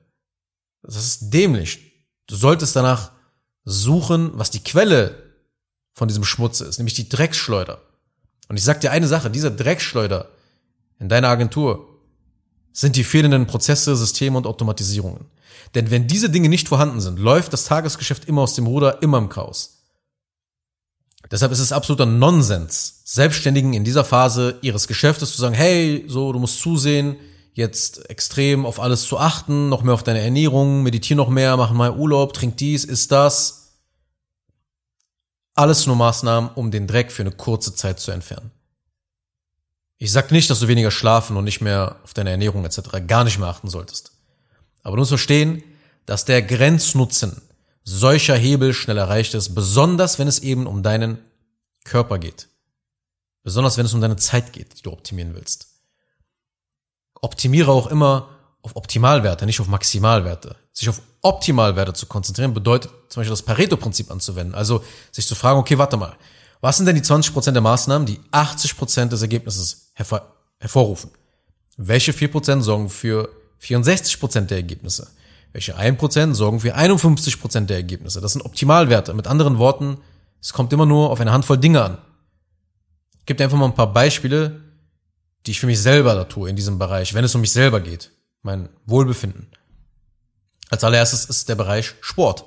Das 0.83 0.97
ist 0.97 1.31
dämlich. 1.31 1.93
Du 2.29 2.37
solltest 2.37 2.77
danach 2.77 3.11
suchen, 3.65 4.31
was 4.35 4.51
die 4.51 4.63
Quelle 4.63 5.33
von 5.93 6.09
diesem 6.09 6.25
Schmutz 6.25 6.61
ist, 6.61 6.79
nämlich 6.79 6.95
die 6.95 7.09
Drecksschleuder. 7.09 7.81
Und 8.49 8.57
ich 8.57 8.65
sag 8.65 8.81
dir 8.81 8.93
eine 8.93 9.09
Sache, 9.09 9.31
diese 9.31 9.51
Drecksschleuder 9.51 10.29
in 11.03 11.09
deiner 11.09 11.29
Agentur 11.29 11.89
sind 12.73 12.95
die 12.95 13.05
fehlenden 13.05 13.47
Prozesse, 13.47 13.97
Systeme 13.97 14.39
und 14.39 14.47
Automatisierungen. 14.47 15.27
Denn 15.75 15.91
wenn 15.91 16.07
diese 16.07 16.31
Dinge 16.31 16.49
nicht 16.49 16.69
vorhanden 16.69 17.01
sind, 17.01 17.19
läuft 17.19 17.53
das 17.53 17.65
Tagesgeschäft 17.65 18.27
immer 18.27 18.43
aus 18.43 18.55
dem 18.55 18.67
Ruder, 18.67 19.03
immer 19.03 19.19
im 19.19 19.29
Chaos. 19.29 19.83
Deshalb 21.31 21.51
ist 21.51 21.59
es 21.59 21.73
absoluter 21.73 22.07
Nonsens, 22.07 23.03
Selbstständigen 23.05 23.75
in 23.75 23.85
dieser 23.85 24.05
Phase 24.05 24.59
ihres 24.63 24.87
Geschäftes 24.87 25.35
zu 25.35 25.41
sagen, 25.41 25.55
hey, 25.55 26.05
so, 26.07 26.33
du 26.33 26.39
musst 26.39 26.61
zusehen, 26.61 27.17
jetzt 27.53 28.09
extrem 28.09 28.65
auf 28.65 28.79
alles 28.81 29.03
zu 29.03 29.19
achten, 29.19 29.69
noch 29.69 29.83
mehr 29.83 29.95
auf 29.95 30.05
deine 30.05 30.21
Ernährung, 30.21 30.85
meditier 30.85 31.17
noch 31.17 31.29
mehr, 31.29 31.57
mach 31.57 31.73
mal 31.73 31.97
Urlaub, 31.97 32.33
trink 32.33 32.57
dies, 32.59 32.85
isst 32.85 33.11
das. 33.11 33.73
Alles 35.55 35.87
nur 35.87 35.97
Maßnahmen, 35.97 36.51
um 36.55 36.71
den 36.71 36.87
Dreck 36.87 37.11
für 37.11 37.23
eine 37.23 37.33
kurze 37.33 37.75
Zeit 37.75 37.99
zu 37.99 38.13
entfernen. 38.13 38.53
Ich 40.03 40.11
sag 40.11 40.33
nicht, 40.33 40.51
dass 40.51 40.59
du 40.59 40.67
weniger 40.67 40.91
schlafen 40.91 41.37
und 41.37 41.45
nicht 41.45 41.61
mehr 41.61 41.95
auf 42.03 42.13
deine 42.13 42.31
Ernährung 42.31 42.65
etc. 42.65 43.07
gar 43.07 43.23
nicht 43.23 43.39
mehr 43.39 43.47
achten 43.47 43.71
solltest. 43.71 44.11
Aber 44.83 44.97
du 44.97 45.03
musst 45.03 45.11
verstehen, 45.11 45.63
dass 46.07 46.25
der 46.25 46.43
Grenznutzen 46.43 47.41
solcher 47.85 48.35
Hebel 48.35 48.75
schnell 48.75 48.99
erreicht 48.99 49.33
ist, 49.35 49.55
besonders 49.55 50.19
wenn 50.19 50.27
es 50.27 50.41
eben 50.41 50.67
um 50.67 50.83
deinen 50.83 51.19
Körper 51.85 52.19
geht. 52.19 52.49
Besonders 53.45 53.79
wenn 53.79 53.87
es 53.87 53.95
um 53.95 54.01
deine 54.01 54.17
Zeit 54.17 54.53
geht, 54.53 54.77
die 54.77 54.83
du 54.83 54.91
optimieren 54.91 55.37
willst. 55.37 55.69
Optimiere 57.21 57.71
auch 57.71 57.87
immer 57.87 58.29
auf 58.63 58.75
Optimalwerte, 58.75 59.47
nicht 59.47 59.61
auf 59.61 59.69
Maximalwerte. 59.69 60.57
Sich 60.73 60.89
auf 60.89 61.01
Optimalwerte 61.21 61.93
zu 61.93 62.07
konzentrieren 62.07 62.55
bedeutet 62.55 62.91
zum 63.09 63.21
Beispiel 63.21 63.31
das 63.31 63.43
Pareto-Prinzip 63.43 64.11
anzuwenden. 64.11 64.57
Also 64.57 64.83
sich 65.13 65.29
zu 65.29 65.37
fragen, 65.37 65.61
okay, 65.61 65.79
warte 65.79 65.97
mal, 65.97 66.17
Was 66.63 66.77
sind 66.77 66.87
denn 66.87 66.95
die 66.95 67.03
20% 67.03 67.51
der 67.51 67.61
Maßnahmen, 67.61 68.07
die 68.07 68.21
80% 68.31 69.09
des 69.09 69.21
Ergebnisses 69.21 69.91
hervor 69.95 70.37
hervorrufen? 70.59 71.11
Welche 71.77 72.13
4% 72.13 72.61
sorgen 72.61 72.89
für 72.89 73.29
64% 73.61 74.43
der 74.43 74.59
Ergebnisse? 74.59 75.11
Welche 75.53 75.77
1% 75.77 76.35
sorgen 76.35 76.61
für 76.61 76.77
51% 76.77 77.67
der 77.67 77.79
Ergebnisse? 77.79 78.21
Das 78.21 78.33
sind 78.33 78.43
Optimalwerte. 78.43 79.13
Mit 79.13 79.27
anderen 79.27 79.59
Worten, 79.59 79.99
es 80.41 80.53
kommt 80.53 80.73
immer 80.73 80.87
nur 80.87 81.11
auf 81.11 81.21
eine 81.21 81.33
Handvoll 81.33 81.59
Dinge 81.59 81.83
an. 81.83 81.99
Dir 83.29 83.41
einfach 83.41 83.59
mal 83.59 83.67
ein 83.67 83.75
paar 83.75 83.93
Beispiele, 83.93 84.61
die 85.47 85.51
ich 85.51 85.61
für 85.61 85.67
mich 85.67 85.81
selber 85.81 86.15
da 86.15 86.25
tue 86.25 86.49
in 86.49 86.55
diesem 86.55 86.79
Bereich, 86.79 87.13
wenn 87.13 87.25
es 87.25 87.35
um 87.35 87.41
mich 87.41 87.53
selber 87.53 87.81
geht, 87.81 88.13
mein 88.43 88.69
Wohlbefinden. 88.87 89.51
Als 90.71 90.85
allererstes 90.85 91.25
ist 91.25 91.49
der 91.49 91.57
Bereich 91.57 91.95
Sport. 92.01 92.45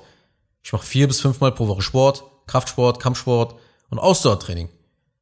Ich 0.62 0.72
mache 0.72 0.86
vier 0.86 1.06
bis 1.06 1.20
fünfmal 1.20 1.52
pro 1.52 1.68
Woche 1.68 1.82
Sport, 1.82 2.24
Kraftsport, 2.46 2.98
Kampfsport 2.98 3.56
und 3.90 3.98
Ausdauertraining. 3.98 4.68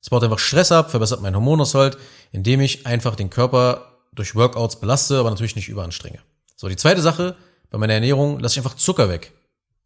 Es 0.01 0.11
baut 0.11 0.23
einfach 0.23 0.39
Stress 0.39 0.71
ab, 0.71 0.91
verbessert 0.91 1.23
meinen 1.23 1.37
Hormonaushalt, 1.37 1.97
indem 2.31 2.61
ich 2.61 2.87
einfach 2.87 3.17
den 3.17 3.31
Körper 3.31 4.01
durch 4.13 4.35
Workouts 4.35 4.79
belaste, 4.79 5.19
aber 5.19 5.31
natürlich 5.31 5.57
nicht 5.57 5.69
überanstrenge. 5.69 6.21
So, 6.57 6.69
die 6.69 6.77
zweite 6.77 7.03
Sache, 7.03 7.37
bei 7.71 7.79
meiner 7.79 7.95
Ernährung 7.95 8.39
lasse 8.39 8.55
ich 8.55 8.59
einfach 8.59 8.77
Zucker 8.77 9.09
weg. 9.09 9.33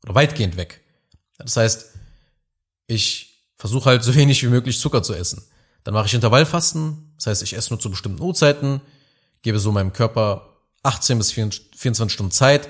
Oder 0.04 0.14
weitgehend 0.14 0.56
weg. 0.56 0.82
Das 1.38 1.56
heißt, 1.56 1.94
ich 2.86 3.44
versuche 3.56 3.90
halt 3.90 4.02
so 4.02 4.14
wenig 4.16 4.42
wie 4.42 4.48
möglich 4.48 4.78
Zucker 4.80 5.02
zu 5.02 5.14
essen. 5.14 5.44
Dann 5.84 5.94
mache 5.94 6.06
ich 6.06 6.14
Intervallfasten, 6.14 7.12
das 7.16 7.26
heißt, 7.28 7.42
ich 7.42 7.56
esse 7.56 7.70
nur 7.70 7.80
zu 7.80 7.88
bestimmten 7.88 8.20
Uhrzeiten, 8.20 8.80
gebe 9.42 9.58
so 9.58 9.72
meinem 9.72 9.92
Körper 9.92 10.56
18 10.82 11.18
bis 11.18 11.32
24 11.32 12.12
Stunden 12.12 12.32
Zeit, 12.32 12.68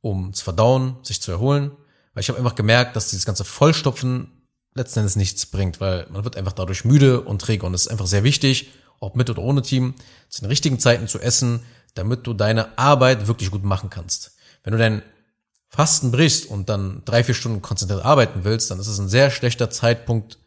um 0.00 0.32
zu 0.32 0.44
verdauen, 0.44 0.96
sich 1.02 1.20
zu 1.20 1.32
erholen. 1.32 1.72
Weil 2.12 2.20
ich 2.20 2.28
habe 2.28 2.38
einfach 2.38 2.54
gemerkt, 2.54 2.94
dass 2.94 3.08
dieses 3.08 3.24
ganze 3.24 3.44
Vollstopfen 3.44 4.43
letzten 4.74 5.00
Endes 5.00 5.16
nichts 5.16 5.46
bringt, 5.46 5.80
weil 5.80 6.06
man 6.10 6.24
wird 6.24 6.36
einfach 6.36 6.52
dadurch 6.52 6.84
müde 6.84 7.20
und 7.20 7.40
träge. 7.40 7.66
Und 7.66 7.74
es 7.74 7.82
ist 7.82 7.88
einfach 7.88 8.06
sehr 8.06 8.24
wichtig, 8.24 8.70
ob 9.00 9.16
mit 9.16 9.30
oder 9.30 9.42
ohne 9.42 9.62
Team, 9.62 9.94
zu 10.28 10.40
den 10.40 10.48
richtigen 10.48 10.78
Zeiten 10.78 11.08
zu 11.08 11.20
essen, 11.20 11.60
damit 11.94 12.26
du 12.26 12.34
deine 12.34 12.76
Arbeit 12.78 13.26
wirklich 13.26 13.50
gut 13.50 13.64
machen 13.64 13.90
kannst. 13.90 14.36
Wenn 14.62 14.72
du 14.72 14.78
dein 14.78 15.02
Fasten 15.68 16.10
brichst 16.10 16.46
und 16.46 16.68
dann 16.68 17.02
drei, 17.04 17.24
vier 17.24 17.34
Stunden 17.34 17.62
konzentriert 17.62 18.04
arbeiten 18.04 18.44
willst, 18.44 18.70
dann 18.70 18.78
ist 18.78 18.86
es 18.86 18.98
ein 18.98 19.08
sehr 19.08 19.30
schlechter 19.30 19.70
Zeitpunkt, 19.70 20.38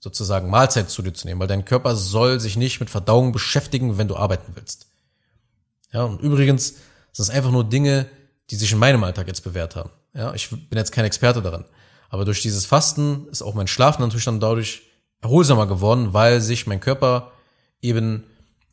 sozusagen 0.00 0.48
Mahlzeit 0.48 0.90
zu 0.90 1.02
dir 1.02 1.12
zu 1.12 1.26
nehmen, 1.26 1.40
weil 1.40 1.48
dein 1.48 1.64
Körper 1.64 1.96
soll 1.96 2.38
sich 2.38 2.56
nicht 2.56 2.78
mit 2.78 2.88
Verdauung 2.88 3.32
beschäftigen, 3.32 3.98
wenn 3.98 4.08
du 4.08 4.16
arbeiten 4.16 4.52
willst. 4.54 4.86
Ja, 5.92 6.04
und 6.04 6.20
übrigens 6.20 6.68
sind 7.12 7.24
es 7.24 7.30
einfach 7.30 7.50
nur 7.50 7.64
Dinge, 7.64 8.06
die 8.50 8.56
sich 8.56 8.70
in 8.72 8.78
meinem 8.78 9.02
Alltag 9.04 9.26
jetzt 9.26 9.42
bewährt 9.42 9.74
haben. 9.74 9.90
Ja, 10.14 10.34
ich 10.34 10.50
bin 10.50 10.78
jetzt 10.78 10.92
kein 10.92 11.04
Experte 11.04 11.42
daran. 11.42 11.64
Aber 12.08 12.24
durch 12.24 12.42
dieses 12.42 12.66
Fasten 12.66 13.26
ist 13.30 13.42
auch 13.42 13.54
mein 13.54 13.66
Schlaf 13.66 13.98
natürlich 13.98 14.24
dann 14.24 14.40
dadurch 14.40 14.82
erholsamer 15.20 15.66
geworden, 15.66 16.12
weil 16.14 16.40
sich 16.40 16.66
mein 16.66 16.80
Körper 16.80 17.32
eben 17.82 18.24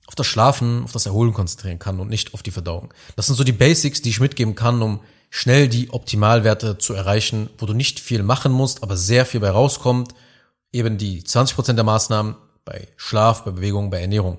auf 0.08 0.16
das 0.16 0.28
Schlafen, 0.28 0.84
auf 0.84 0.92
das 0.92 1.06
Erholen 1.06 1.34
konzentrieren 1.34 1.80
kann 1.80 2.00
und 2.00 2.10
nicht 2.10 2.34
auf 2.34 2.44
die 2.44 2.52
Verdauung. 2.52 2.94
Das 3.16 3.26
sind 3.26 3.36
so 3.36 3.44
die 3.44 3.52
Basics, 3.52 4.02
die 4.02 4.10
ich 4.10 4.20
mitgeben 4.20 4.56
kann, 4.56 4.82
um 4.82 5.00
schnell 5.30 5.68
die 5.68 5.90
Optimalwerte 5.90 6.78
zu 6.78 6.94
erreichen, 6.94 7.50
wo 7.58 7.66
du 7.66 7.74
nicht 7.74 8.00
viel 8.00 8.24
machen 8.24 8.52
musst, 8.52 8.84
aber 8.84 8.98
sehr 8.98 9.26
viel 9.26 9.40
bei 9.40 9.50
rauskommt. 9.50 10.14
Eben 10.72 10.98
die 10.98 11.24
20% 11.24 11.74
der 11.74 11.84
Maßnahmen 11.84 12.36
bei 12.64 12.88
Schlaf, 12.98 13.44
bei 13.44 13.52
Bewegung, 13.52 13.90
bei 13.90 14.02
Ernährung. 14.02 14.38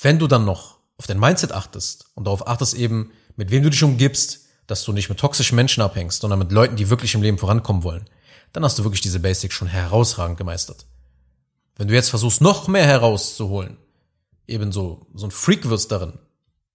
Wenn 0.00 0.18
du 0.18 0.26
dann 0.26 0.44
noch 0.44 0.78
auf 0.96 1.06
dein 1.06 1.18
Mindset 1.18 1.52
achtest 1.52 2.06
und 2.14 2.24
darauf 2.24 2.46
achtest 2.46 2.74
eben, 2.74 3.10
mit 3.36 3.50
wem 3.50 3.62
du 3.62 3.70
dich 3.70 3.82
umgibst, 3.82 4.47
dass 4.68 4.84
du 4.84 4.92
nicht 4.92 5.08
mit 5.08 5.18
toxischen 5.18 5.56
Menschen 5.56 5.82
abhängst, 5.82 6.20
sondern 6.20 6.38
mit 6.38 6.52
Leuten, 6.52 6.76
die 6.76 6.90
wirklich 6.90 7.14
im 7.14 7.22
Leben 7.22 7.38
vorankommen 7.38 7.82
wollen, 7.82 8.08
dann 8.52 8.64
hast 8.64 8.78
du 8.78 8.84
wirklich 8.84 9.00
diese 9.00 9.18
Basics 9.18 9.54
schon 9.54 9.66
herausragend 9.66 10.38
gemeistert. 10.38 10.86
Wenn 11.74 11.88
du 11.88 11.94
jetzt 11.94 12.10
versuchst, 12.10 12.40
noch 12.40 12.68
mehr 12.68 12.86
herauszuholen, 12.86 13.78
ebenso 14.46 15.06
so 15.14 15.26
ein 15.26 15.30
Freak 15.30 15.68
wirst 15.68 15.90
darin, 15.90 16.18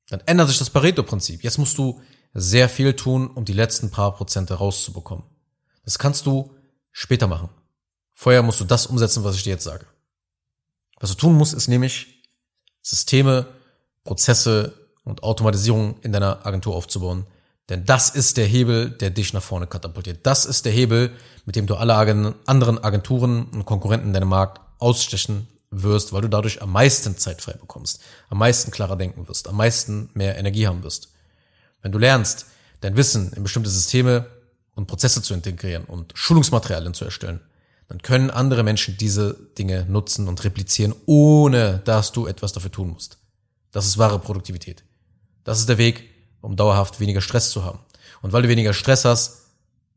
dann 0.10 0.22
ändert 0.26 0.50
sich 0.50 0.58
das 0.58 0.70
Pareto-Prinzip. 0.70 1.44
Jetzt 1.44 1.60
musst 1.60 1.78
du 1.78 2.02
sehr 2.34 2.68
viel 2.68 2.94
tun, 2.96 3.28
um 3.28 3.46
die 3.46 3.54
letzten 3.54 3.92
paar 3.92 4.16
Prozente 4.16 4.56
rauszubekommen. 4.56 5.26
Das 5.86 6.00
kannst 6.00 6.26
du 6.26 6.52
später 6.92 7.28
machen. 7.28 7.50
Vorher 8.12 8.42
musst 8.42 8.60
du 8.60 8.66
das 8.66 8.88
umsetzen, 8.88 9.24
was 9.24 9.36
ich 9.36 9.44
dir 9.44 9.52
jetzt 9.52 9.64
sage. 9.64 9.86
Was 11.00 11.12
du 11.12 11.16
tun 11.16 11.36
musst, 11.36 11.54
ist 11.54 11.68
nämlich 11.68 12.24
Systeme, 12.82 13.48
Prozesse 14.04 14.74
und 15.04 15.22
Automatisierung 15.22 16.00
in 16.02 16.12
deiner 16.12 16.46
Agentur 16.46 16.76
aufzubauen, 16.76 17.28
denn 17.70 17.86
das 17.86 18.10
ist 18.10 18.38
der 18.38 18.46
Hebel, 18.46 18.90
der 18.90 19.10
dich 19.10 19.34
nach 19.34 19.44
vorne 19.44 19.68
katapultiert. 19.68 20.20
Das 20.24 20.46
ist 20.46 20.66
der 20.66 20.72
Hebel, 20.72 21.12
mit 21.46 21.56
dem 21.56 21.66
du 21.66 21.76
alle 21.76 21.96
anderen 21.96 22.84
Agenturen 22.84 23.46
und 23.46 23.66
Konkurrenten 23.66 24.08
in 24.08 24.14
deinem 24.14 24.30
Markt 24.30 24.62
ausstechen 24.80 25.48
wirst, 25.72 26.14
weil 26.14 26.22
du 26.22 26.28
dadurch 26.28 26.62
am 26.62 26.72
meisten 26.72 27.18
Zeit 27.18 27.42
frei 27.42 27.54
bekommst, 27.54 28.02
am 28.30 28.38
meisten 28.38 28.72
klarer 28.72 28.96
denken 28.96 29.28
wirst, 29.28 29.48
am 29.48 29.58
meisten 29.58 30.10
mehr 30.14 30.38
Energie 30.38 30.68
haben 30.68 30.84
wirst. 30.84 31.10
Wenn 31.82 31.92
du 31.92 31.98
lernst, 31.98 32.46
dein 32.82 32.96
Wissen 32.96 33.32
in 33.34 33.44
bestimmte 33.44 33.70
Systeme 33.70 34.28
und 34.76 34.88
Prozesse 34.88 35.22
zu 35.22 35.34
integrieren 35.34 35.86
und 35.86 36.12
Schulungsmaterialien 36.16 36.94
zu 36.94 37.06
erstellen, 37.06 37.40
dann 37.88 38.02
können 38.02 38.32
andere 38.32 38.64
Menschen 38.64 38.98
diese 38.98 39.36
Dinge 39.58 39.86
nutzen 39.88 40.28
und 40.28 40.44
replizieren, 40.44 40.96
ohne 41.06 41.80
dass 41.86 42.12
du 42.12 42.28
etwas 42.28 42.54
dafür 42.54 42.72
tun 42.72 42.90
musst. 42.90 43.18
Das 43.72 43.86
ist 43.86 43.98
wahre 43.98 44.20
Produktivität. 44.20 44.84
Das 45.44 45.60
ist 45.60 45.70
der 45.70 45.78
Weg, 45.78 46.10
um 46.44 46.56
dauerhaft 46.56 47.00
weniger 47.00 47.22
Stress 47.22 47.50
zu 47.50 47.64
haben. 47.64 47.80
Und 48.22 48.34
weil 48.34 48.44
du 48.44 48.50
weniger 48.50 48.74
Stress 48.74 49.06
hast, 49.06 49.48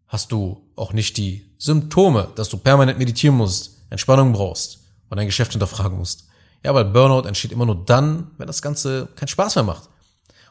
hast 0.06 0.32
du 0.32 0.62
auch 0.76 0.92
nicht 0.92 1.16
die 1.16 1.50
Symptome, 1.58 2.28
dass 2.36 2.48
du 2.48 2.56
permanent 2.56 2.98
meditieren 2.98 3.36
musst, 3.36 3.82
Entspannung 3.90 4.32
brauchst 4.32 4.78
und 5.10 5.16
dein 5.16 5.26
Geschäft 5.26 5.52
hinterfragen 5.52 5.98
musst. 5.98 6.28
Ja, 6.64 6.74
weil 6.74 6.84
Burnout 6.84 7.26
entsteht 7.26 7.52
immer 7.52 7.66
nur 7.66 7.84
dann, 7.84 8.30
wenn 8.38 8.46
das 8.46 8.62
Ganze 8.62 9.08
keinen 9.16 9.28
Spaß 9.28 9.56
mehr 9.56 9.64
macht. 9.64 9.88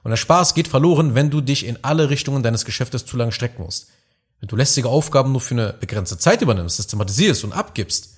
Und 0.04 0.12
der 0.12 0.18
Spaß 0.18 0.54
geht 0.54 0.68
verloren, 0.68 1.16
wenn 1.16 1.30
du 1.30 1.42
dich 1.42 1.66
in 1.66 1.80
alle 1.82 2.10
Richtungen 2.10 2.44
deines 2.44 2.66
Geschäftes 2.66 3.06
zu 3.06 3.18
lange 3.18 3.32
strecken 3.32 3.64
musst. 3.64 3.88
Wenn 4.40 4.48
du 4.48 4.56
lästige 4.56 4.90
Aufgaben 4.90 5.32
nur 5.32 5.42
für 5.42 5.56
eine 5.56 5.74
begrenzte 5.74 6.18
Zeit 6.18 6.42
übernimmst, 6.42 6.78
systematisierst 6.78 7.44
und 7.44 7.54
abgibst, 7.54 8.16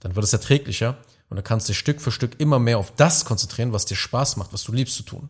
dann 0.00 0.14
wird 0.14 0.24
es 0.24 0.32
erträglicher 0.32 0.98
und 1.30 1.36
du 1.36 1.42
kannst 1.42 1.68
dich 1.68 1.78
Stück 1.78 2.00
für 2.00 2.12
Stück 2.12 2.38
immer 2.38 2.58
mehr 2.58 2.78
auf 2.78 2.92
das 2.94 3.24
konzentrieren, 3.24 3.72
was 3.72 3.86
dir 3.86 3.96
Spaß 3.96 4.36
macht, 4.36 4.52
was 4.52 4.62
du 4.62 4.72
liebst 4.72 4.94
zu 4.94 5.02
tun. 5.02 5.28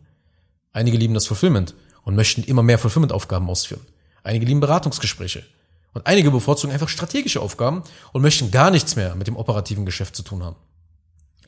Einige 0.71 0.97
lieben 0.97 1.13
das 1.13 1.27
Fulfillment 1.27 1.75
und 2.03 2.15
möchten 2.15 2.43
immer 2.43 2.63
mehr 2.63 2.79
Fulfillment-Aufgaben 2.79 3.49
ausführen. 3.49 3.85
Einige 4.23 4.45
lieben 4.45 4.59
Beratungsgespräche. 4.59 5.43
Und 5.93 6.05
einige 6.05 6.29
bevorzugen 6.31 6.71
einfach 6.71 6.89
strategische 6.89 7.41
Aufgaben 7.41 7.83
und 8.13 8.21
möchten 8.21 8.51
gar 8.51 8.69
nichts 8.69 8.95
mehr 8.95 9.15
mit 9.15 9.27
dem 9.27 9.35
operativen 9.35 9.85
Geschäft 9.85 10.15
zu 10.15 10.23
tun 10.23 10.43
haben. 10.43 10.55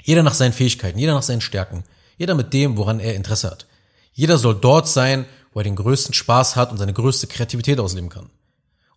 Jeder 0.03 0.23
nach 0.23 0.33
seinen 0.33 0.53
Fähigkeiten, 0.53 0.97
jeder 0.97 1.13
nach 1.13 1.21
seinen 1.21 1.41
Stärken, 1.41 1.83
jeder 2.17 2.33
mit 2.33 2.53
dem, 2.53 2.77
woran 2.77 2.99
er 2.99 3.15
Interesse 3.15 3.51
hat. 3.51 3.67
Jeder 4.13 4.37
soll 4.37 4.55
dort 4.55 4.87
sein, 4.87 5.25
wo 5.53 5.59
er 5.59 5.63
den 5.63 5.75
größten 5.75 6.13
Spaß 6.13 6.55
hat 6.55 6.71
und 6.71 6.77
seine 6.77 6.93
größte 6.93 7.27
Kreativität 7.27 7.79
ausleben 7.79 8.09
kann. 8.09 8.29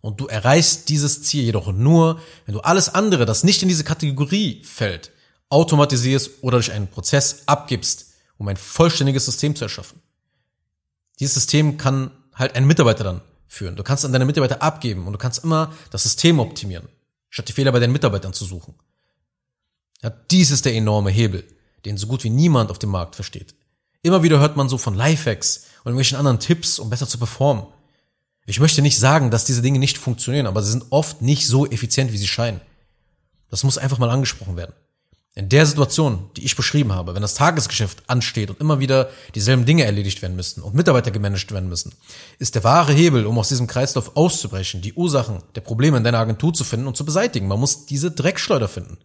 Und 0.01 0.19
du 0.19 0.27
erreichst 0.27 0.89
dieses 0.89 1.23
Ziel 1.23 1.43
jedoch 1.43 1.71
nur, 1.71 2.19
wenn 2.45 2.53
du 2.53 2.61
alles 2.61 2.89
andere, 2.89 3.25
das 3.25 3.43
nicht 3.43 3.61
in 3.61 3.69
diese 3.69 3.83
Kategorie 3.83 4.61
fällt, 4.63 5.11
automatisierst 5.49 6.31
oder 6.41 6.57
durch 6.57 6.71
einen 6.71 6.87
Prozess 6.87 7.43
abgibst, 7.45 8.13
um 8.37 8.47
ein 8.47 8.57
vollständiges 8.57 9.25
System 9.25 9.55
zu 9.55 9.65
erschaffen. 9.65 9.99
Dieses 11.19 11.35
System 11.35 11.77
kann 11.77 12.11
halt 12.33 12.55
einen 12.55 12.67
Mitarbeiter 12.67 13.03
dann 13.03 13.21
führen. 13.47 13.75
Du 13.75 13.83
kannst 13.83 14.05
an 14.05 14.11
deine 14.11 14.25
Mitarbeiter 14.25 14.61
abgeben 14.61 15.07
und 15.07 15.13
du 15.13 15.19
kannst 15.19 15.43
immer 15.43 15.73
das 15.91 16.03
System 16.03 16.39
optimieren, 16.39 16.87
statt 17.29 17.47
die 17.47 17.53
Fehler 17.53 17.71
bei 17.71 17.79
deinen 17.79 17.93
Mitarbeitern 17.93 18.33
zu 18.33 18.45
suchen. 18.45 18.75
Ja, 20.01 20.09
dies 20.09 20.51
ist 20.51 20.65
der 20.65 20.75
enorme 20.75 21.09
Hebel, 21.09 21.43
den 21.85 21.97
so 21.97 22.07
gut 22.07 22.23
wie 22.23 22.29
niemand 22.29 22.69
auf 22.69 22.79
dem 22.79 22.89
Markt 22.89 23.15
versteht. 23.15 23.55
Immer 24.01 24.23
wieder 24.23 24.39
hört 24.39 24.57
man 24.57 24.69
so 24.69 24.77
von 24.77 24.93
Lifehacks 24.93 25.65
und 25.79 25.91
irgendwelchen 25.91 26.17
anderen 26.17 26.39
Tipps, 26.39 26.79
um 26.79 26.89
besser 26.89 27.07
zu 27.07 27.17
performen. 27.17 27.65
Ich 28.45 28.59
möchte 28.59 28.83
nicht 28.83 28.99
sagen, 28.99 29.31
dass 29.31 29.45
diese 29.45 29.63
Dinge 29.63 29.79
nicht 29.79 29.97
funktionieren, 29.97 30.45
aber 30.45 30.61
sie 30.61 30.71
sind 30.71 30.85
oft 30.91 31.21
nicht 31.21 31.47
so 31.47 31.65
effizient, 31.65 32.11
wie 32.11 32.17
sie 32.17 32.27
scheinen. 32.27 32.61
Das 33.49 33.63
muss 33.63 33.77
einfach 33.77 33.97
mal 33.97 34.09
angesprochen 34.09 34.57
werden. 34.57 34.73
In 35.37 35.49
der 35.49 35.65
Situation, 35.65 36.29
die 36.37 36.45
ich 36.45 36.55
beschrieben 36.55 36.93
habe, 36.93 37.13
wenn 37.13 37.21
das 37.21 37.33
Tagesgeschäft 37.33 38.09
ansteht 38.09 38.49
und 38.49 38.61
immer 38.61 38.79
wieder 38.79 39.09
dieselben 39.35 39.65
Dinge 39.65 39.83
erledigt 39.83 40.21
werden 40.21 40.37
müssen 40.37 40.63
und 40.63 40.75
Mitarbeiter 40.75 41.11
gemanagt 41.11 41.51
werden 41.51 41.67
müssen, 41.67 41.93
ist 42.39 42.55
der 42.55 42.63
wahre 42.63 42.93
Hebel, 42.93 43.25
um 43.25 43.37
aus 43.37 43.49
diesem 43.49 43.67
Kreislauf 43.67 44.15
auszubrechen, 44.15 44.81
die 44.81 44.93
Ursachen 44.93 45.43
der 45.55 45.59
Probleme 45.59 45.97
in 45.97 46.05
deiner 46.05 46.19
Agentur 46.19 46.53
zu 46.53 46.63
finden 46.63 46.87
und 46.87 46.95
zu 46.95 47.03
beseitigen. 47.03 47.49
Man 47.49 47.59
muss 47.59 47.85
diese 47.85 48.11
Dreckschleuder 48.11 48.69
finden. 48.69 48.97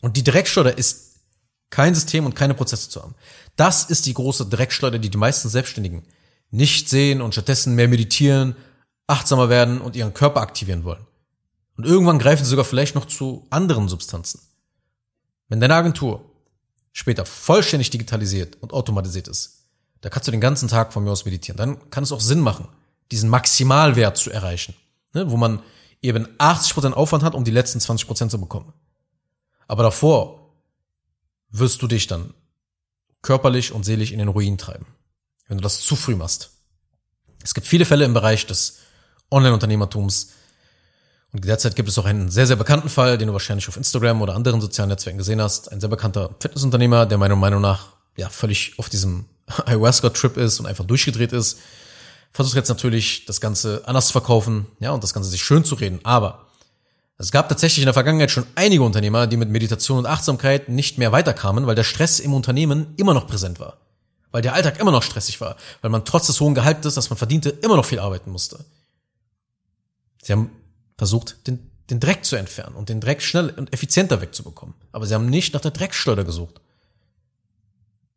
Und 0.00 0.16
die 0.16 0.24
Dreckschleuder 0.24 0.78
ist 0.78 1.16
kein 1.68 1.94
System 1.94 2.24
und 2.24 2.34
keine 2.34 2.54
Prozesse 2.54 2.88
zu 2.88 3.02
haben. 3.02 3.14
Das 3.56 3.84
ist 3.84 4.06
die 4.06 4.14
große 4.14 4.46
Dreckschleuder, 4.46 4.98
die 4.98 5.10
die 5.10 5.18
meisten 5.18 5.50
Selbstständigen 5.50 6.04
nicht 6.50 6.88
sehen 6.88 7.20
und 7.20 7.32
stattdessen 7.32 7.74
mehr 7.74 7.88
meditieren, 7.88 8.56
achtsamer 9.06 9.50
werden 9.50 9.82
und 9.82 9.96
ihren 9.96 10.14
Körper 10.14 10.40
aktivieren 10.40 10.84
wollen. 10.84 11.06
Und 11.76 11.84
irgendwann 11.84 12.18
greifen 12.18 12.44
sie 12.44 12.50
sogar 12.50 12.64
vielleicht 12.64 12.94
noch 12.94 13.04
zu 13.04 13.46
anderen 13.50 13.88
Substanzen. 13.88 14.40
Wenn 15.48 15.60
deine 15.60 15.74
Agentur 15.74 16.24
später 16.92 17.26
vollständig 17.26 17.90
digitalisiert 17.90 18.56
und 18.60 18.72
automatisiert 18.72 19.28
ist, 19.28 19.66
da 20.00 20.10
kannst 20.10 20.28
du 20.28 20.32
den 20.32 20.40
ganzen 20.40 20.68
Tag 20.68 20.92
von 20.92 21.04
mir 21.04 21.10
aus 21.10 21.24
meditieren. 21.24 21.56
Dann 21.56 21.90
kann 21.90 22.04
es 22.04 22.12
auch 22.12 22.20
Sinn 22.20 22.40
machen, 22.40 22.68
diesen 23.10 23.30
Maximalwert 23.30 24.16
zu 24.16 24.30
erreichen, 24.30 24.74
ne, 25.12 25.30
wo 25.30 25.36
man 25.36 25.62
eben 26.02 26.26
80% 26.38 26.92
Aufwand 26.92 27.24
hat, 27.24 27.34
um 27.34 27.44
die 27.44 27.50
letzten 27.50 27.78
20% 27.78 28.28
zu 28.28 28.40
bekommen. 28.40 28.72
Aber 29.66 29.82
davor 29.82 30.54
wirst 31.48 31.80
du 31.80 31.86
dich 31.86 32.06
dann 32.06 32.34
körperlich 33.22 33.72
und 33.72 33.84
seelisch 33.84 34.12
in 34.12 34.18
den 34.18 34.28
Ruin 34.28 34.58
treiben, 34.58 34.86
wenn 35.48 35.56
du 35.56 35.62
das 35.62 35.80
zu 35.80 35.96
früh 35.96 36.14
machst. 36.14 36.50
Es 37.42 37.54
gibt 37.54 37.66
viele 37.66 37.84
Fälle 37.84 38.04
im 38.04 38.14
Bereich 38.14 38.46
des 38.46 38.78
Online-Unternehmertums. 39.30 40.32
Und 41.34 41.44
derzeit 41.44 41.74
gibt 41.74 41.88
es 41.88 41.98
auch 41.98 42.04
einen 42.04 42.30
sehr, 42.30 42.46
sehr 42.46 42.54
bekannten 42.54 42.88
Fall, 42.88 43.18
den 43.18 43.26
du 43.26 43.32
wahrscheinlich 43.32 43.68
auf 43.68 43.76
Instagram 43.76 44.22
oder 44.22 44.36
anderen 44.36 44.60
sozialen 44.60 44.90
Netzwerken 44.90 45.18
gesehen 45.18 45.42
hast. 45.42 45.70
Ein 45.72 45.80
sehr 45.80 45.88
bekannter 45.88 46.30
Fitnessunternehmer, 46.38 47.06
der 47.06 47.18
meiner 47.18 47.34
Meinung 47.34 47.60
nach 47.60 47.88
ja 48.16 48.28
völlig 48.28 48.78
auf 48.78 48.88
diesem 48.88 49.24
Ayahuasca-Trip 49.66 50.36
ist 50.36 50.60
und 50.60 50.66
einfach 50.66 50.84
durchgedreht 50.84 51.32
ist. 51.32 51.58
Versucht 52.30 52.54
jetzt 52.54 52.68
natürlich, 52.68 53.26
das 53.26 53.40
Ganze 53.40 53.82
anders 53.86 54.06
zu 54.06 54.12
verkaufen, 54.12 54.66
ja, 54.78 54.92
und 54.92 55.02
das 55.02 55.12
Ganze 55.12 55.28
sich 55.28 55.42
schön 55.42 55.64
zu 55.64 55.74
reden. 55.74 55.98
Aber 56.04 56.46
es 57.18 57.32
gab 57.32 57.48
tatsächlich 57.48 57.82
in 57.82 57.86
der 57.86 57.94
Vergangenheit 57.94 58.30
schon 58.30 58.46
einige 58.54 58.84
Unternehmer, 58.84 59.26
die 59.26 59.36
mit 59.36 59.50
Meditation 59.50 59.98
und 59.98 60.06
Achtsamkeit 60.06 60.68
nicht 60.68 60.98
mehr 60.98 61.10
weiterkamen, 61.10 61.66
weil 61.66 61.74
der 61.74 61.82
Stress 61.82 62.20
im 62.20 62.32
Unternehmen 62.32 62.94
immer 62.96 63.12
noch 63.12 63.26
präsent 63.26 63.58
war. 63.58 63.78
Weil 64.30 64.42
der 64.42 64.54
Alltag 64.54 64.78
immer 64.78 64.92
noch 64.92 65.02
stressig 65.02 65.40
war. 65.40 65.56
Weil 65.80 65.90
man 65.90 66.04
trotz 66.04 66.28
des 66.28 66.40
hohen 66.40 66.54
Gehaltes, 66.54 66.94
das 66.94 67.10
man 67.10 67.16
verdiente, 67.16 67.50
immer 67.50 67.74
noch 67.74 67.84
viel 67.84 67.98
arbeiten 67.98 68.30
musste. 68.30 68.64
Sie 70.22 70.32
haben 70.32 70.50
versucht, 71.04 71.46
den, 71.46 71.70
den 71.90 72.00
Dreck 72.00 72.24
zu 72.24 72.36
entfernen 72.36 72.76
und 72.76 72.88
den 72.88 73.00
Dreck 73.00 73.22
schnell 73.22 73.50
und 73.50 73.72
effizienter 73.72 74.20
wegzubekommen. 74.20 74.74
Aber 74.92 75.06
sie 75.06 75.14
haben 75.14 75.26
nicht 75.26 75.52
nach 75.54 75.60
der 75.60 75.70
Dreckschleuder 75.70 76.24
gesucht. 76.24 76.60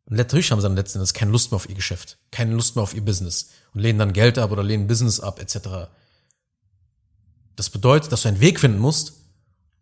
Und 0.05 0.15
natürlich 0.15 0.51
haben 0.51 0.61
sie 0.61 0.67
dann 0.67 0.77
letzten 0.77 0.99
Endes 0.99 1.13
keine 1.13 1.31
Lust 1.31 1.51
mehr 1.51 1.57
auf 1.57 1.67
ihr 1.67 1.75
Geschäft, 1.75 2.17
keine 2.31 2.53
Lust 2.53 2.75
mehr 2.75 2.83
auf 2.83 2.93
ihr 2.93 3.03
Business 3.03 3.49
und 3.73 3.81
lehnen 3.81 3.99
dann 3.99 4.13
Geld 4.13 4.37
ab 4.37 4.51
oder 4.51 4.63
lehnen 4.63 4.87
Business 4.87 5.19
ab, 5.19 5.41
etc. 5.41 5.89
Das 7.57 7.69
bedeutet, 7.69 8.11
dass 8.11 8.21
du 8.21 8.29
einen 8.29 8.39
Weg 8.39 8.59
finden 8.59 8.79
musst, 8.79 9.13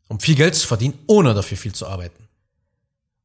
um 0.08 0.20
viel 0.20 0.36
Geld 0.36 0.56
zu 0.56 0.66
verdienen, 0.66 0.98
ohne 1.06 1.36
dafür 1.36 1.58
viel 1.58 1.74
zu 1.74 1.86
arbeiten. 1.86 2.28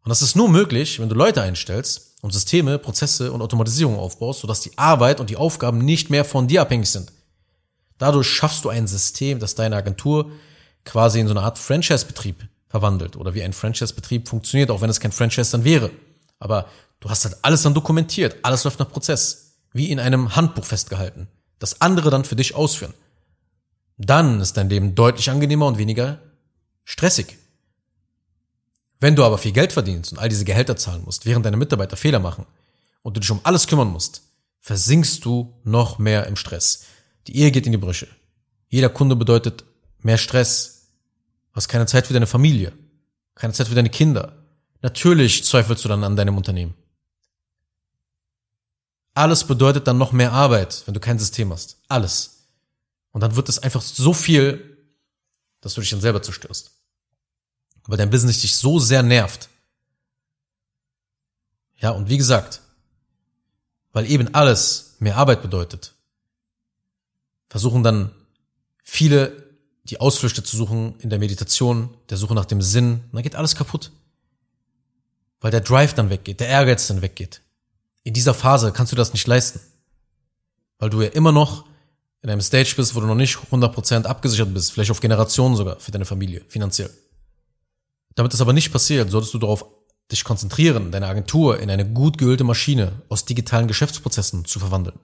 Und 0.02 0.10
das 0.10 0.20
ist 0.20 0.37
nur 0.37 0.49
möglich, 0.49 1.00
wenn 1.00 1.08
du 1.08 1.14
Leute 1.14 1.40
einstellst 1.40 2.16
und 2.20 2.32
Systeme, 2.32 2.78
Prozesse 2.78 3.32
und 3.32 3.40
Automatisierung 3.40 3.99
aufbaust, 3.99 4.40
sodass 4.40 4.60
die 4.60 4.76
Arbeit 4.76 5.20
und 5.20 5.30
die 5.30 5.37
Aufgaben 5.37 5.78
nicht 5.78 6.10
mehr 6.10 6.26
von 6.26 6.49
dir 6.49 6.60
abhängig 6.60 6.90
sind. 6.90 7.12
Dadurch 8.00 8.28
schaffst 8.28 8.64
du 8.64 8.71
ein 8.71 8.87
System, 8.87 9.40
das 9.40 9.54
deine 9.54 9.76
Agentur 9.76 10.33
quasi 10.87 11.21
in 11.21 11.28
so 11.28 11.35
eine 11.35 11.42
Art 11.42 11.59
Franchise-Betrieb 11.59 12.49
verwandelt 12.66 13.14
oder 13.14 13.35
wie 13.35 13.42
ein 13.42 13.52
Franchise-Betrieb 13.52 14.26
funktioniert, 14.26 14.71
auch 14.71 14.80
wenn 14.80 14.88
es 14.88 15.00
kein 15.00 15.12
Franchise 15.12 15.52
dann 15.52 15.64
wäre. 15.64 15.90
Aber 16.38 16.66
du 17.00 17.11
hast 17.11 17.26
halt 17.26 17.37
alles 17.42 17.61
dann 17.61 17.75
dokumentiert, 17.75 18.37
alles 18.42 18.64
läuft 18.64 18.78
nach 18.78 18.88
Prozess, 18.88 19.59
wie 19.75 19.90
in 19.90 20.00
einem 20.00 20.35
Handbuch 20.35 20.64
festgehalten, 20.64 21.28
das 21.59 21.83
andere 21.83 22.09
dann 22.09 22.25
für 22.25 22.37
dich 22.37 22.54
ausführen. 22.54 22.95
Dann 23.99 24.40
ist 24.40 24.57
dein 24.57 24.71
Leben 24.71 24.95
deutlich 24.95 25.28
angenehmer 25.28 25.66
und 25.66 25.76
weniger 25.76 26.21
stressig. 26.85 27.37
Wenn 28.99 29.14
du 29.14 29.25
aber 29.25 29.37
viel 29.37 29.52
Geld 29.52 29.75
verdienst 29.75 30.12
und 30.12 30.19
all 30.19 30.30
diese 30.30 30.47
Gehälter 30.47 30.76
zahlen 30.76 31.04
musst, 31.04 31.26
während 31.26 31.45
deine 31.45 31.59
Mitarbeiter 31.59 31.99
Fehler 31.99 32.19
machen 32.19 32.47
und 33.02 33.19
du 33.19 33.21
dich 33.21 33.30
um 33.30 33.40
alles 33.42 33.66
kümmern 33.66 33.88
musst, 33.88 34.23
versinkst 34.61 35.23
du 35.23 35.52
noch 35.64 35.99
mehr 35.99 36.26
im 36.28 36.37
Stress. 36.37 36.85
Die 37.30 37.37
Ehe 37.37 37.52
geht 37.52 37.64
in 37.64 37.70
die 37.70 37.78
Brüche. 37.78 38.08
Jeder 38.70 38.88
Kunde 38.88 39.14
bedeutet 39.14 39.64
mehr 40.00 40.18
Stress. 40.18 40.88
Du 41.52 41.56
hast 41.56 41.68
keine 41.68 41.87
Zeit 41.87 42.08
für 42.08 42.12
deine 42.12 42.26
Familie, 42.26 42.72
keine 43.37 43.52
Zeit 43.52 43.68
für 43.68 43.76
deine 43.76 43.88
Kinder. 43.88 44.44
Natürlich 44.82 45.44
zweifelst 45.44 45.84
du 45.84 45.88
dann 45.88 46.02
an 46.02 46.16
deinem 46.16 46.37
Unternehmen. 46.37 46.75
Alles 49.14 49.44
bedeutet 49.44 49.87
dann 49.87 49.96
noch 49.96 50.10
mehr 50.10 50.32
Arbeit, 50.32 50.82
wenn 50.87 50.94
du 50.94 50.99
kein 50.99 51.20
System 51.20 51.52
hast. 51.52 51.80
Alles. 51.87 52.49
Und 53.12 53.20
dann 53.20 53.37
wird 53.37 53.49
es 53.49 53.60
einfach 53.60 53.82
so 53.82 54.12
viel, 54.12 54.76
dass 55.60 55.75
du 55.75 55.82
dich 55.82 55.90
dann 55.90 56.00
selber 56.00 56.20
zerstörst. 56.20 56.72
Weil 57.84 57.99
dein 57.99 58.10
Business 58.10 58.40
dich 58.40 58.56
so 58.56 58.80
sehr 58.80 59.04
nervt. 59.04 59.49
Ja, 61.76 61.90
und 61.90 62.08
wie 62.08 62.18
gesagt, 62.18 62.60
weil 63.93 64.10
eben 64.10 64.34
alles 64.34 64.97
mehr 64.99 65.16
Arbeit 65.16 65.43
bedeutet, 65.43 65.95
versuchen 67.50 67.82
dann 67.82 68.13
viele 68.82 69.50
die 69.84 70.00
Ausflüchte 70.00 70.43
zu 70.43 70.56
suchen 70.56 70.95
in 71.00 71.10
der 71.10 71.19
Meditation, 71.19 71.91
der 72.08 72.17
Suche 72.17 72.34
nach 72.34 72.45
dem 72.45 72.63
Sinn, 72.63 72.93
und 72.93 73.15
dann 73.15 73.23
geht 73.23 73.34
alles 73.34 73.56
kaputt. 73.56 73.91
Weil 75.41 75.50
der 75.50 75.60
Drive 75.60 75.95
dann 75.95 76.10
weggeht, 76.10 76.41
der 76.41 76.49
Ehrgeiz 76.49 76.86
dann 76.86 77.02
weggeht. 77.02 77.43
In 78.04 78.15
dieser 78.15 78.34
Phase 78.34 78.73
kannst 78.73 78.93
du 78.93 78.97
das 78.97 79.13
nicht 79.13 79.26
leisten. 79.26 79.60
Weil 80.78 80.91
du 80.91 81.02
ja 81.02 81.08
immer 81.08 81.32
noch 81.32 81.67
in 82.23 82.30
einem 82.30 82.41
Stage 82.41 82.75
bist, 82.76 82.95
wo 82.95 83.00
du 83.00 83.06
noch 83.06 83.15
nicht 83.15 83.36
100% 83.50 84.04
abgesichert 84.04 84.54
bist, 84.54 84.73
vielleicht 84.73 84.91
auf 84.91 85.00
Generationen 85.00 85.56
sogar 85.56 85.80
für 85.80 85.91
deine 85.91 86.04
Familie, 86.04 86.45
finanziell. 86.49 86.91
Damit 88.15 88.32
das 88.32 88.41
aber 88.41 88.52
nicht 88.52 88.73
passiert, 88.73 89.10
solltest 89.10 89.34
du 89.34 89.39
darauf 89.39 89.65
dich 90.13 90.25
konzentrieren, 90.25 90.93
deine 90.93 91.06
Agentur 91.06 91.58
in 91.58 91.71
eine 91.71 91.89
gut 91.89 92.19
geölte 92.19 92.45
Maschine 92.45 92.93
aus 93.08 93.25
digitalen 93.25 93.69
Geschäftsprozessen 93.69 94.45
zu 94.45 94.58
verwandeln. 94.58 94.99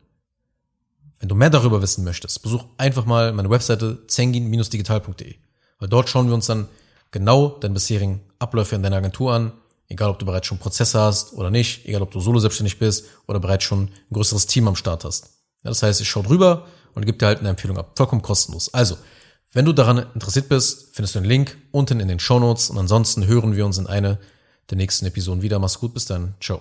Wenn 1.20 1.28
du 1.28 1.34
mehr 1.34 1.50
darüber 1.50 1.80
wissen 1.80 2.04
möchtest, 2.04 2.42
besuch 2.42 2.64
einfach 2.76 3.06
mal 3.06 3.32
meine 3.32 3.50
Webseite 3.50 4.06
zengin-digital.de, 4.06 5.34
weil 5.78 5.88
dort 5.88 6.08
schauen 6.08 6.28
wir 6.28 6.34
uns 6.34 6.46
dann 6.46 6.68
genau 7.10 7.48
deine 7.48 7.74
bisherigen 7.74 8.20
Abläufe 8.38 8.76
in 8.76 8.82
deiner 8.82 8.96
Agentur 8.96 9.32
an, 9.32 9.52
egal 9.88 10.10
ob 10.10 10.18
du 10.18 10.26
bereits 10.26 10.46
schon 10.46 10.58
Prozesse 10.58 11.00
hast 11.00 11.32
oder 11.32 11.50
nicht, 11.50 11.86
egal 11.86 12.02
ob 12.02 12.10
du 12.10 12.20
solo 12.20 12.38
selbstständig 12.38 12.78
bist 12.78 13.06
oder 13.26 13.40
bereits 13.40 13.64
schon 13.64 13.84
ein 13.84 13.90
größeres 14.12 14.46
Team 14.46 14.68
am 14.68 14.76
Start 14.76 15.04
hast. 15.04 15.30
Ja, 15.64 15.70
das 15.70 15.82
heißt, 15.82 16.00
ich 16.00 16.08
schaue 16.08 16.24
drüber 16.24 16.66
und 16.94 17.06
gebe 17.06 17.18
dir 17.18 17.26
halt 17.26 17.40
eine 17.40 17.48
Empfehlung 17.48 17.78
ab. 17.78 17.92
Vollkommen 17.96 18.22
kostenlos. 18.22 18.72
Also, 18.74 18.96
wenn 19.52 19.64
du 19.64 19.72
daran 19.72 20.06
interessiert 20.14 20.48
bist, 20.48 20.90
findest 20.92 21.14
du 21.14 21.20
den 21.20 21.28
Link 21.28 21.56
unten 21.70 22.00
in 22.00 22.08
den 22.08 22.18
Show 22.18 22.38
Notes 22.38 22.68
und 22.68 22.78
ansonsten 22.78 23.26
hören 23.26 23.56
wir 23.56 23.64
uns 23.64 23.78
in 23.78 23.86
einer 23.86 24.18
der 24.70 24.76
nächsten 24.76 25.06
Episoden 25.06 25.42
wieder. 25.42 25.58
Mach's 25.58 25.78
gut, 25.78 25.94
bis 25.94 26.04
dann. 26.04 26.34
Ciao. 26.40 26.60